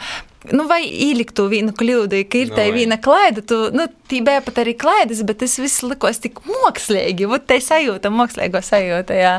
Nu, 0.57 0.65
vai 0.65 0.79
ielikt 0.89 1.35
to 1.37 1.45
vienu 1.53 1.69
kļūdu, 1.77 2.23
ka 2.33 2.39
ir 2.41 2.49
Nu, 2.49 2.55
tā 2.57 2.63
vai. 2.65 2.73
viena 2.79 2.97
klaida, 2.97 3.43
tu, 3.45 3.59
nu, 3.77 3.85
tī 4.09 4.23
bija 4.25 4.41
pat 4.41 4.57
arī 4.63 4.73
klaidas, 4.81 5.21
bet 5.29 5.43
tas 5.43 5.59
viss 5.61 5.83
likās 5.85 6.17
tik 6.25 6.39
mākslīgi, 6.49 7.27
vot 7.29 7.45
te 7.45 7.59
sajūta, 7.61 8.09
mākslīgo 8.09 8.63
sajūta, 8.65 9.19
jā. 9.21 9.35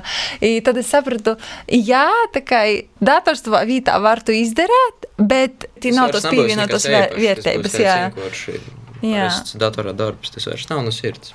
I 0.45 0.59
tad 0.61 0.77
es 0.77 0.91
sapratu, 0.93 1.33
jā, 1.73 2.03
tā 2.35 2.43
kā 2.45 2.59
dators 3.01 3.41
tavā 3.41 3.63
vietā 3.65 3.97
var 4.03 4.21
to 4.21 4.35
izdarīt, 4.37 5.09
bet 5.17 5.65
tī 5.81 5.89
nav 5.97 6.13
tos 6.13 6.29
pievienotos 6.29 6.85
vēr- 6.85 7.17
vērtības, 7.17 7.79
jā. 7.81 7.97
Jā. 8.05 8.61
Tas 9.01 9.55
datorā 9.57 9.93
darbs, 9.97 10.29
tas 10.33 10.45
vairs 10.49 10.67
nav 10.69 10.83
no 10.85 10.93
sirds. 10.93 11.33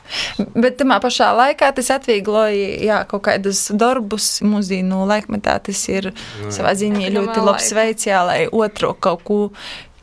Bet 0.54 0.78
tamā 0.80 1.00
pašā 1.02 1.32
laikā 1.36 1.72
tas 1.76 1.90
atviegloja 1.96 2.76
jā, 2.86 3.00
kaut 3.10 3.24
kādus 3.26 3.66
darbus 3.74 4.36
mūsdienu 4.46 5.02
laikmetā. 5.10 5.58
Tas 5.66 5.82
ir 5.90 6.12
Nu, 6.42 6.52
savā 6.54 6.76
ziņā 6.78 7.10
ļoti 7.14 7.42
labs 7.42 7.72
veids, 7.76 8.06
jā, 8.06 8.22
lai 8.26 8.40
otru 8.46 8.92
kaut 8.94 9.24
ko 9.26 9.40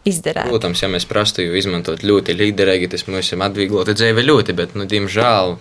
izdarītu. 0.08 0.52
Protams, 0.52 0.82
ja 0.84 0.90
mēs 0.92 1.06
prastu 1.08 1.46
jau 1.46 1.56
izmantot 1.58 2.04
ļoti 2.04 2.36
līderīgi, 2.36 2.90
tas 2.92 3.06
mums 3.08 3.32
atvieglotu 3.48 3.96
dzīvi 3.96 4.26
ļoti, 4.28 4.56
bet, 4.58 4.76
nu, 4.80 4.88
diemžēl, 4.90 5.56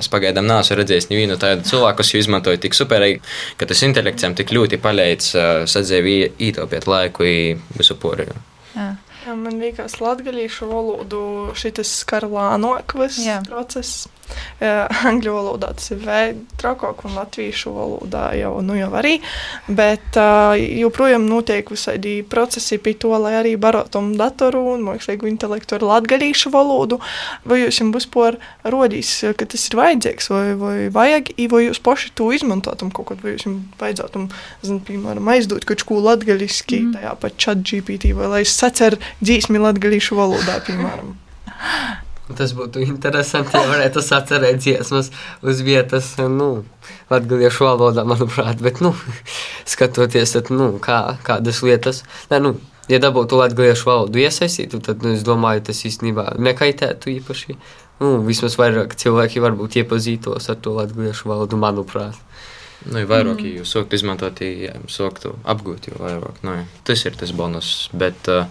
es 0.00 0.08
pagaidām 0.12 0.48
neesmu 0.48 0.78
redzējis 0.80 1.10
nevienu 1.10 1.36
tādu 1.40 1.66
cilvēku, 1.68 2.00
kas 2.00 2.14
izmantoja 2.16 2.62
tik 2.64 2.76
superīgi, 2.76 3.20
ka 3.60 3.68
tas 3.68 3.84
intelekts 3.86 4.26
tik 4.40 4.54
ļoti 4.56 4.80
palīdz 4.82 5.30
uh, 5.36 5.52
sadzīvi 5.70 6.16
ietaupīt 6.48 6.88
laiku 6.88 7.28
i 7.28 7.38
visu 7.76 7.98
poriju. 8.00 8.36
Jā. 8.74 8.94
Jā, 9.24 9.34
man 9.40 9.56
liekas, 9.62 9.96
latgadījušu 10.04 10.68
valodu 10.68 11.20
šis 11.56 11.92
skar 12.02 12.26
lānoklis 12.28 13.22
Jā. 13.24 13.38
process. 13.48 14.04
Uh, 14.26 14.88
angļu 15.10 15.34
valodā 15.34 15.72
tas 15.76 15.90
ir 15.94 16.02
vēl 16.04 16.38
trakāk, 16.60 17.04
un 17.08 17.16
latviešu 17.18 17.72
valodā 17.74 18.26
jau, 18.38 18.56
nu, 18.64 18.76
jau 18.78 18.90
arī. 18.98 19.16
Bet 19.68 20.18
uh, 20.20 20.54
joprojām 20.56 21.26
notiek 21.28 21.70
visādi 21.72 22.16
procesi 22.28 22.78
pie 22.82 22.96
to, 23.00 23.12
lai 23.20 23.34
arī 23.40 23.54
barotam 23.60 24.12
datoru 24.18 24.62
un 24.74 24.84
mākslīgu 24.86 25.28
intelektu 25.30 25.78
ar 25.78 25.86
latgalīšu 25.94 26.52
valodu. 26.54 27.00
Vai 27.48 27.62
jūs 27.62 27.80
jums 27.82 27.98
vispār 27.98 28.38
rodīs, 28.70 29.12
ka 29.38 29.48
tas 29.50 29.66
ir 29.68 29.78
vajadzīgs, 29.80 30.30
vai, 30.32 30.44
vai 30.60 30.76
vajag, 30.94 31.34
vai 31.52 31.64
jūs 31.66 31.82
paši 31.84 32.12
to 32.18 32.30
izmantotam 32.34 32.92
kaut 32.94 33.12
kad, 33.12 33.22
vai 33.24 33.36
jūs 33.36 33.48
jums 33.48 33.80
vajadzētu, 33.80 34.24
zin, 34.64 34.80
piemēram, 34.86 35.28
aizdot 35.34 35.66
kaut 35.68 35.84
ko 35.88 36.00
latgaliski, 36.04 36.84
mm. 36.86 36.96
tajā 36.98 37.14
pat 37.22 37.38
chat 37.40 37.64
GPT, 37.64 38.14
vai 38.16 38.30
lai 38.32 38.42
es 38.46 38.54
saceru 38.56 39.00
dzīsmi 39.22 39.62
latgalīšu 39.62 40.18
valodā, 40.18 40.60
piemēram. 40.68 41.14
Tas 42.24 42.54
būtu 42.56 42.80
interesanti, 42.80 43.52
ja 43.52 43.68
varētu 43.68 44.00
atcerēt 44.16 44.62
dziesmas 44.62 45.10
uz 45.44 45.58
vietas, 45.60 46.14
nu, 46.16 46.64
latviešu 47.12 47.66
valodā, 47.66 48.06
manuprāt, 48.08 48.62
bet, 48.64 48.80
nu, 48.80 48.94
skatoties, 49.68 50.32
tad, 50.32 50.48
nu, 50.54 50.70
kā, 50.80 51.18
kādas 51.26 51.60
lietas, 51.66 52.00
ne, 52.30 52.40
nu, 52.40 52.54
ja 52.88 53.00
dabūtu 53.04 53.42
latviešu 53.42 53.90
valodu 53.90 54.24
iesaistītu, 54.24 54.80
tad, 54.86 55.04
nu, 55.04 55.12
es 55.18 55.26
domāju, 55.26 55.66
tas 55.68 55.84
īstenībā 55.84 56.30
nekaitētu 56.40 57.12
īpaši. 57.18 57.58
Nu, 58.00 58.16
vismaz 58.24 58.56
vairāk 58.58 58.96
cilvēki 58.98 59.44
varbūt 59.44 59.76
iepazītos 59.84 60.48
ar 60.50 60.56
to 60.64 60.72
latviešu 60.80 61.28
valodu, 61.28 61.60
manuprāt. 61.60 62.16
Nu, 62.88 62.98
jo 63.00 63.08
vairāk 63.08 63.38
mm. 63.38 63.60
jūs 63.60 63.76
sākat 63.76 64.00
izmantot, 64.00 64.40
ja 64.44 64.74
sāktu 64.92 65.36
apgūt, 65.48 65.92
jo 65.92 66.00
vairāk. 66.00 66.40
Nu, 66.44 66.56
jā. 66.58 66.64
tas 66.88 67.04
ir 67.04 67.16
tas 67.20 67.36
bonus. 67.36 67.70
Bet, 67.96 68.28
uh, 68.32 68.48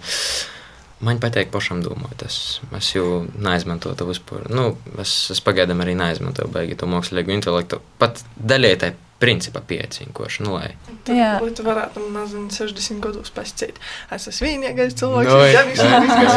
Man 1.04 1.20
patīk 1.24 1.52
pašam 1.52 1.82
domāt. 1.84 2.24
Es, 2.26 2.62
es 2.78 2.92
jau 2.96 3.24
neizmantoju 3.36 3.98
to 4.00 4.08
vispār. 4.08 4.46
Nu, 4.54 4.70
es, 5.04 5.16
es 5.34 5.42
pagaidām 5.44 5.84
arī 5.84 5.98
neizmantoju 6.00 6.52
baigi 6.54 6.78
to 6.80 6.88
mākslīgo 6.92 7.34
intelektu. 7.36 7.82
Pat 8.00 8.24
daļai 8.40 8.76
tai 8.80 8.94
principā 9.24 9.64
piecinkoši. 9.68 10.44
Nu, 10.44 10.58
lai. 10.58 10.74
Jā, 11.08 11.38
bet 11.42 11.56
tu 11.58 11.66
varētu 11.66 12.04
mazliet 12.14 12.56
60 12.56 13.02
gadus 13.04 13.32
pasciet. 13.34 13.80
Es 14.14 14.28
esmu 14.30 14.50
vienīgais 14.50 14.96
cilvēks, 15.00 15.32
no, 15.32 15.40
ja 15.48 15.64
viņš 15.68 15.82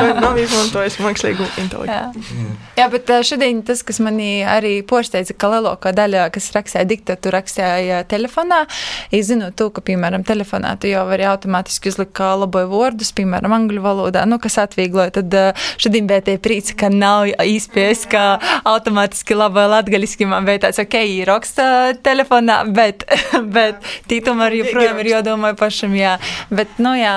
ir 0.07 0.20
nav 0.22 0.39
izmantojis 0.41 0.99
mākslīgu 1.03 1.47
intelektu. 1.62 2.22
Jā. 2.22 2.55
jā, 2.78 2.87
bet 2.93 3.12
šodien 3.26 3.62
tas, 3.66 3.82
kas 3.87 4.01
manī 4.05 4.30
arī 4.47 4.78
porsteidza, 4.87 5.34
ka 5.39 5.51
lielākā 5.55 5.93
daļa, 5.97 6.28
kas 6.34 6.49
rakstīja 6.55 6.87
diktatu, 6.89 7.32
rakstīja 7.34 8.03
telefonā, 8.11 8.62
izzinot 9.14 9.57
to, 9.59 9.68
ka, 9.74 9.84
piemēram, 9.87 10.24
telefonā 10.26 10.76
tu 10.80 10.91
jau 10.91 11.05
vari 11.09 11.26
automātiski 11.28 11.91
uzlikt 11.93 12.22
laboju 12.43 12.70
vārdus, 12.70 13.12
piemēram, 13.16 13.55
angļu 13.57 13.82
valodā, 13.84 14.24
nu, 14.28 14.39
kas 14.43 14.59
atviegloja, 14.62 15.14
tad 15.18 15.37
šodien 15.82 16.09
bija 16.11 16.24
tie 16.26 16.37
prīci, 16.43 16.76
ka 16.78 16.91
nav 16.93 17.26
īspējas, 17.43 18.07
ka 18.11 18.24
automātiski 18.68 19.37
laboja 19.39 19.70
latgaliski 19.76 20.28
man 20.28 20.47
bija 20.49 20.66
tāds, 20.66 20.80
ok, 20.82 20.99
raksta 21.28 21.66
telefonā, 22.07 22.62
bet, 22.77 23.05
bet 23.57 23.83
tītum 24.11 24.43
arī 24.45 24.62
joprojām 24.62 25.01
ir 25.03 25.11
jādomā 25.14 25.53
pašam, 25.59 25.95
jā. 25.97 26.16
Bet, 26.51 26.79
nu 26.83 26.95
jā, 26.99 27.14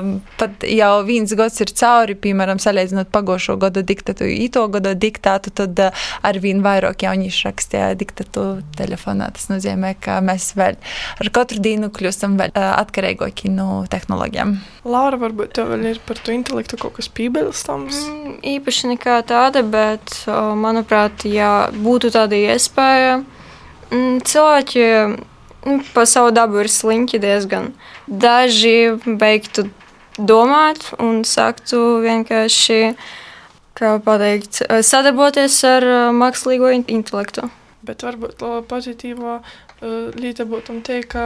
um, 0.00 0.16
pat 0.40 0.64
jau 0.68 0.92
viens 1.06 1.34
gads 1.38 1.60
ir 1.64 1.72
cauri, 1.76 2.16
piemēram, 2.18 2.60
salīdzinot 2.62 3.12
pagošo 3.14 3.58
gadu 3.60 3.84
diktatu, 3.86 4.26
ito 4.28 4.66
gadu 4.72 4.94
diktātu, 4.98 5.52
tad 5.62 5.80
uh, 5.86 6.06
ar 6.24 6.40
vien 6.42 6.62
vairāk 6.64 7.06
jaunieši 7.06 7.48
rakstīja 7.48 7.92
diktatu 8.00 8.46
telefonā. 8.78 9.30
Tas 9.34 9.50
nozīmē, 9.52 9.94
ka 10.02 10.20
mēs 10.24 10.52
vēl 10.58 10.78
ar 11.20 11.32
katru 11.34 11.62
dienu 11.64 11.90
kļūstam 11.94 12.38
vēl 12.40 12.54
uh, 12.54 12.70
atkarīgāki 12.80 13.52
no 13.52 13.84
tehnoloģijām. 13.92 14.56
Laura, 14.88 15.18
varbūt 15.20 15.54
tev 15.56 15.70
vēl 15.72 15.94
ir 15.94 16.02
par 16.04 16.20
to 16.20 16.34
intelektu 16.34 16.78
kaut 16.80 16.98
kas 16.98 17.08
piebilstams? 17.12 18.02
Mm, 18.10 18.34
īpaši 18.56 18.94
nekā 18.94 19.20
tāda, 19.28 19.64
bet, 19.64 20.16
manuprāt, 20.60 21.24
ja 21.28 21.70
būtu 21.72 22.12
tāda 22.14 22.36
iespēja, 22.36 23.22
cilvēki 23.90 24.84
pa 25.94 26.04
savu 26.06 26.32
dabu 26.34 26.60
ir 26.62 26.70
sliņķi 26.70 27.20
diezgan. 27.22 27.72
Daži 28.06 28.94
beigtu 29.20 29.68
domāt 30.18 30.90
un 31.02 31.24
sāktu 31.26 32.00
vienkārši, 32.04 32.94
kā 33.74 33.96
pateikt, 34.04 34.62
sadarboties 34.86 35.58
ar 35.68 35.86
mākslīgo 36.14 36.70
intelektu. 36.84 37.48
Bet 37.84 38.04
varbūt 38.04 38.38
to 38.40 38.50
pozitīvo 38.68 39.38
uh, 39.40 40.10
lieta 40.16 40.46
būtu 40.48 40.78
teikt, 40.86 41.12
ka 41.12 41.24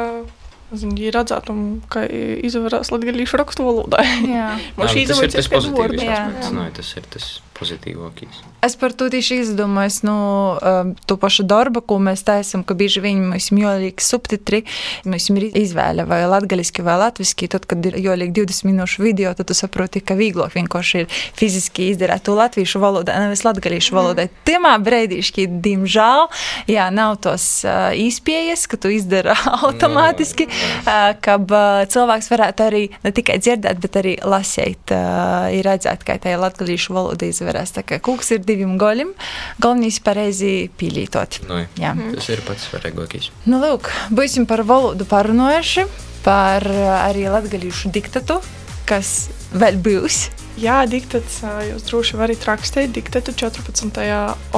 ja 0.74 1.12
redzētu, 1.14 1.54
ka 1.92 2.04
izvarās 2.44 2.90
latviešu 2.92 3.38
rakstu 3.40 3.66
valodā. 3.66 4.02
Jā, 4.26 4.48
tas 4.76 4.96
ir 4.96 5.34
tas 5.34 5.50
pozitīvs 5.52 6.08
aspekts. 6.08 6.50
Tas 6.78 6.96
ir 6.98 7.06
tas 7.14 7.28
pozitīvākais. 7.58 8.42
Es 8.62 8.74
par 8.74 8.92
to 8.92 9.06
tieši 9.10 9.40
izdomāju, 9.44 10.02
nu, 10.06 10.14
um, 10.58 10.90
to 11.06 11.16
pašu 11.20 11.44
darbu, 11.46 11.82
ko 11.86 11.98
mēs 12.02 12.24
taisām, 12.26 12.64
ka 12.66 12.74
bieži 12.78 13.02
vien 13.02 13.20
mums 13.30 13.50
ir 13.52 13.60
jāliek 13.62 14.02
subtitri, 14.02 14.64
mums 15.06 15.28
ir 15.30 15.46
izvēle 15.58 16.06
vai 16.08 16.24
latgaliski 16.26 16.82
vai 16.86 16.96
latviski. 16.98 17.48
Tad, 17.50 17.68
kad 17.70 17.86
ir 17.86 17.98
jāliek 18.02 18.32
20 18.34 18.66
minūšu 18.66 19.04
video, 19.04 19.32
tad 19.38 19.50
tu 19.50 19.56
saproti, 19.58 20.02
ka 20.02 20.16
vieglāk 20.18 20.56
vienkārši 20.56 21.04
ir 21.04 21.06
fiziski 21.38 21.90
izdarīt 21.92 22.26
to 22.26 22.34
latviešu 22.38 22.82
valodā, 22.82 23.16
nevis 23.22 23.44
latgalīšu 23.46 23.94
valodai. 23.94 24.28
Mm. 24.28 24.42
Timā 24.48 24.74
brīdīšķi, 24.82 25.46
diemžēl, 25.66 26.26
jā, 26.74 26.88
nav 26.94 27.18
tos 27.22 27.46
uh, 27.66 27.90
īspējas, 27.94 28.66
ka 28.70 28.80
tu 28.82 28.92
izdara 28.94 29.38
automātiski, 29.68 30.48
uh, 30.50 31.14
ka 31.22 31.38
uh, 31.38 31.84
cilvēks 31.90 32.30
varētu 32.34 32.66
arī 32.66 32.84
ne 33.06 33.14
tikai 33.14 33.38
dzirdēt, 33.42 33.82
bet 33.82 34.02
arī 34.02 34.18
lasīt, 34.26 34.94
uh, 34.94 35.46
ir 35.54 35.66
redzēt, 35.66 36.02
kā 36.06 36.18
tā 36.22 36.34
ir 36.34 36.42
latgalīšu 36.42 36.98
valoda 36.98 37.30
izvēle 37.30 37.47
nevarēs. 37.48 37.74
Tā 37.76 37.84
kā 37.86 37.98
kūks 38.04 38.34
ir 38.36 38.44
diviem 38.44 38.76
goļiem, 38.80 39.14
galvenais 39.62 39.98
pareizi 40.04 40.70
pielietot. 40.78 41.40
Nu, 41.48 41.64
Jā. 41.80 41.94
Tas 42.14 42.28
ir 42.32 42.44
pats 42.46 42.68
svarīgākais. 42.68 43.30
Nu, 43.48 43.60
lūk, 43.62 43.90
būsim 44.14 44.46
par 44.48 44.64
valodu 44.68 45.08
parunājuši, 45.08 45.86
par 46.26 46.66
arī 47.08 47.28
latgalīšu 47.32 47.92
diktatu, 47.94 48.40
kas 48.88 49.30
vēl 49.56 49.80
būs. 49.80 50.28
Jā, 50.58 50.80
diktats 50.90 51.36
jūs 51.68 51.84
droši 51.86 52.16
varat 52.18 52.42
rakstīt. 52.48 52.90
Diktatu 52.96 53.30
14. 53.30 54.00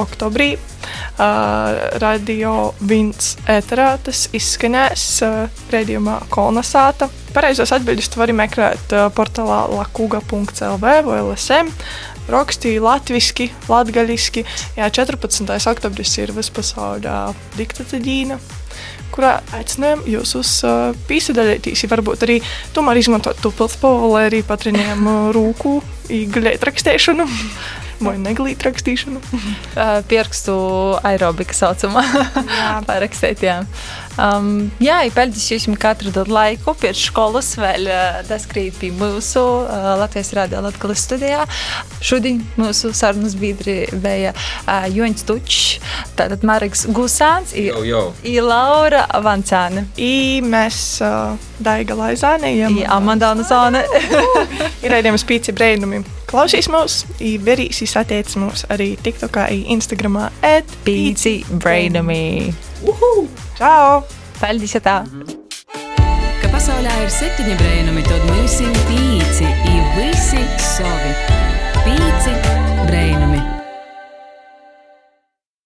oktobrī 0.01 0.55
uh, 0.55 1.97
radio 2.01 2.71
viens 2.81 3.35
ēterā 3.45 3.91
tas 4.01 4.23
izskanēs 4.33 5.03
uh, 5.27 5.61
redzījumā 5.69 6.23
Kolnasāta. 6.33 7.11
Pareizos 7.35 7.69
atbildus 7.75 8.09
tu 8.09 8.21
vari 8.23 8.33
meklēt 8.33 8.95
uh, 8.97 9.11
portālā 9.13 9.67
lakuga.lv 9.75 10.81
vai 10.81 11.21
LSM 11.21 11.69
rakstīja 12.29 12.83
latviešu, 12.83 13.49
latviešu. 13.69 14.43
Jā, 14.77 14.89
14. 14.93 15.47
oktobris 15.71 16.17
ir 16.21 16.33
vispasaules 16.35 17.37
diktatūra, 17.57 18.39
kurā 19.11 19.33
aicinām 19.57 20.05
jūs 20.07 20.35
uz 20.39 20.51
uh, 20.67 20.95
pīsadaļieties. 21.09 21.85
Varbūt 21.91 22.25
arī 22.27 22.39
tomēr 22.75 23.01
izmantot 23.01 23.39
to 23.43 23.51
pilspolu, 23.55 24.13
lai 24.15 24.27
arī 24.29 24.43
patrinējam 24.47 25.07
rūku, 25.35 25.79
īgaļēt 26.11 26.67
rakstēšanu. 26.69 27.27
Vai 28.01 28.17
neglīt 28.21 28.63
rakstīšanu? 28.65 29.21
Pierakstu 30.09 30.55
aerobika 31.05 31.55
saucamā. 31.55 32.03
Parakstīt, 32.89 33.43
jā. 33.45 33.61
Um, 34.19 34.69
jā, 34.83 34.97
ir 35.07 35.13
jūs 35.53 35.67
katru 35.79 36.11
laiku 36.27 36.73
pēc 36.77 36.99
skolas 36.99 37.53
vēl 37.59 37.87
uh, 37.87 38.19
daskrīt 38.27 38.75
pie 38.81 38.91
mūsu 38.95 39.41
uh, 39.41 39.93
Latvijas 40.01 40.33
Rādio 40.35 40.61
Latgales 40.65 41.03
studijā. 41.05 41.45
Šodien 42.03 42.41
mūsu 42.59 42.91
sarunas 42.97 43.37
biedri 43.39 43.85
bija 44.03 44.33
uh, 44.35 44.87
Joņs 44.91 45.25
Tučs, 45.29 45.79
tātad 46.19 46.43
Mareks 46.47 46.87
Gusāns 46.91 47.55
i 47.55 48.37
Laura 48.43 49.05
Vancāne. 49.23 49.87
I 49.97 50.41
mēs 50.43 50.99
uh, 51.05 51.37
Daiga 51.63 51.95
Laizāne, 51.97 52.55
i 52.57 52.85
Amandāna 52.85 53.47
Zāne. 53.47 53.85
ir 54.83 54.91
raidījums 54.91 55.27
pīci 55.27 55.55
brēnumi. 55.55 56.03
Klausīs 56.31 56.69
mūs, 56.71 56.93
i 57.19 57.33
verīsīs 57.43 57.91
attiec 57.99 58.29
mūs 58.39 58.61
arī 58.71 58.93
TikTokā, 59.03 59.49
i 59.51 59.65
Instagramā 59.73 60.29
et 60.47 60.69
pīci 60.85 61.41
brēnumi. 61.51 62.53
Uhu! 62.87 63.25
Čau! 63.59 63.99
Paldies! 64.39 64.77
Tā! 64.79 65.01
Ka 66.39 66.53
pasaulē 66.53 66.95
ir 67.03 67.11
septiņi 67.11 67.59
brēnumi, 67.59 68.07
tad 68.07 68.23
mums 68.31 68.55
ir 68.63 68.79
pīci, 68.87 69.51
ir 69.75 69.93
visi 69.99 70.39
savi. 70.71 71.11
Pīci 71.83 72.39
brēnumi! 72.87 73.40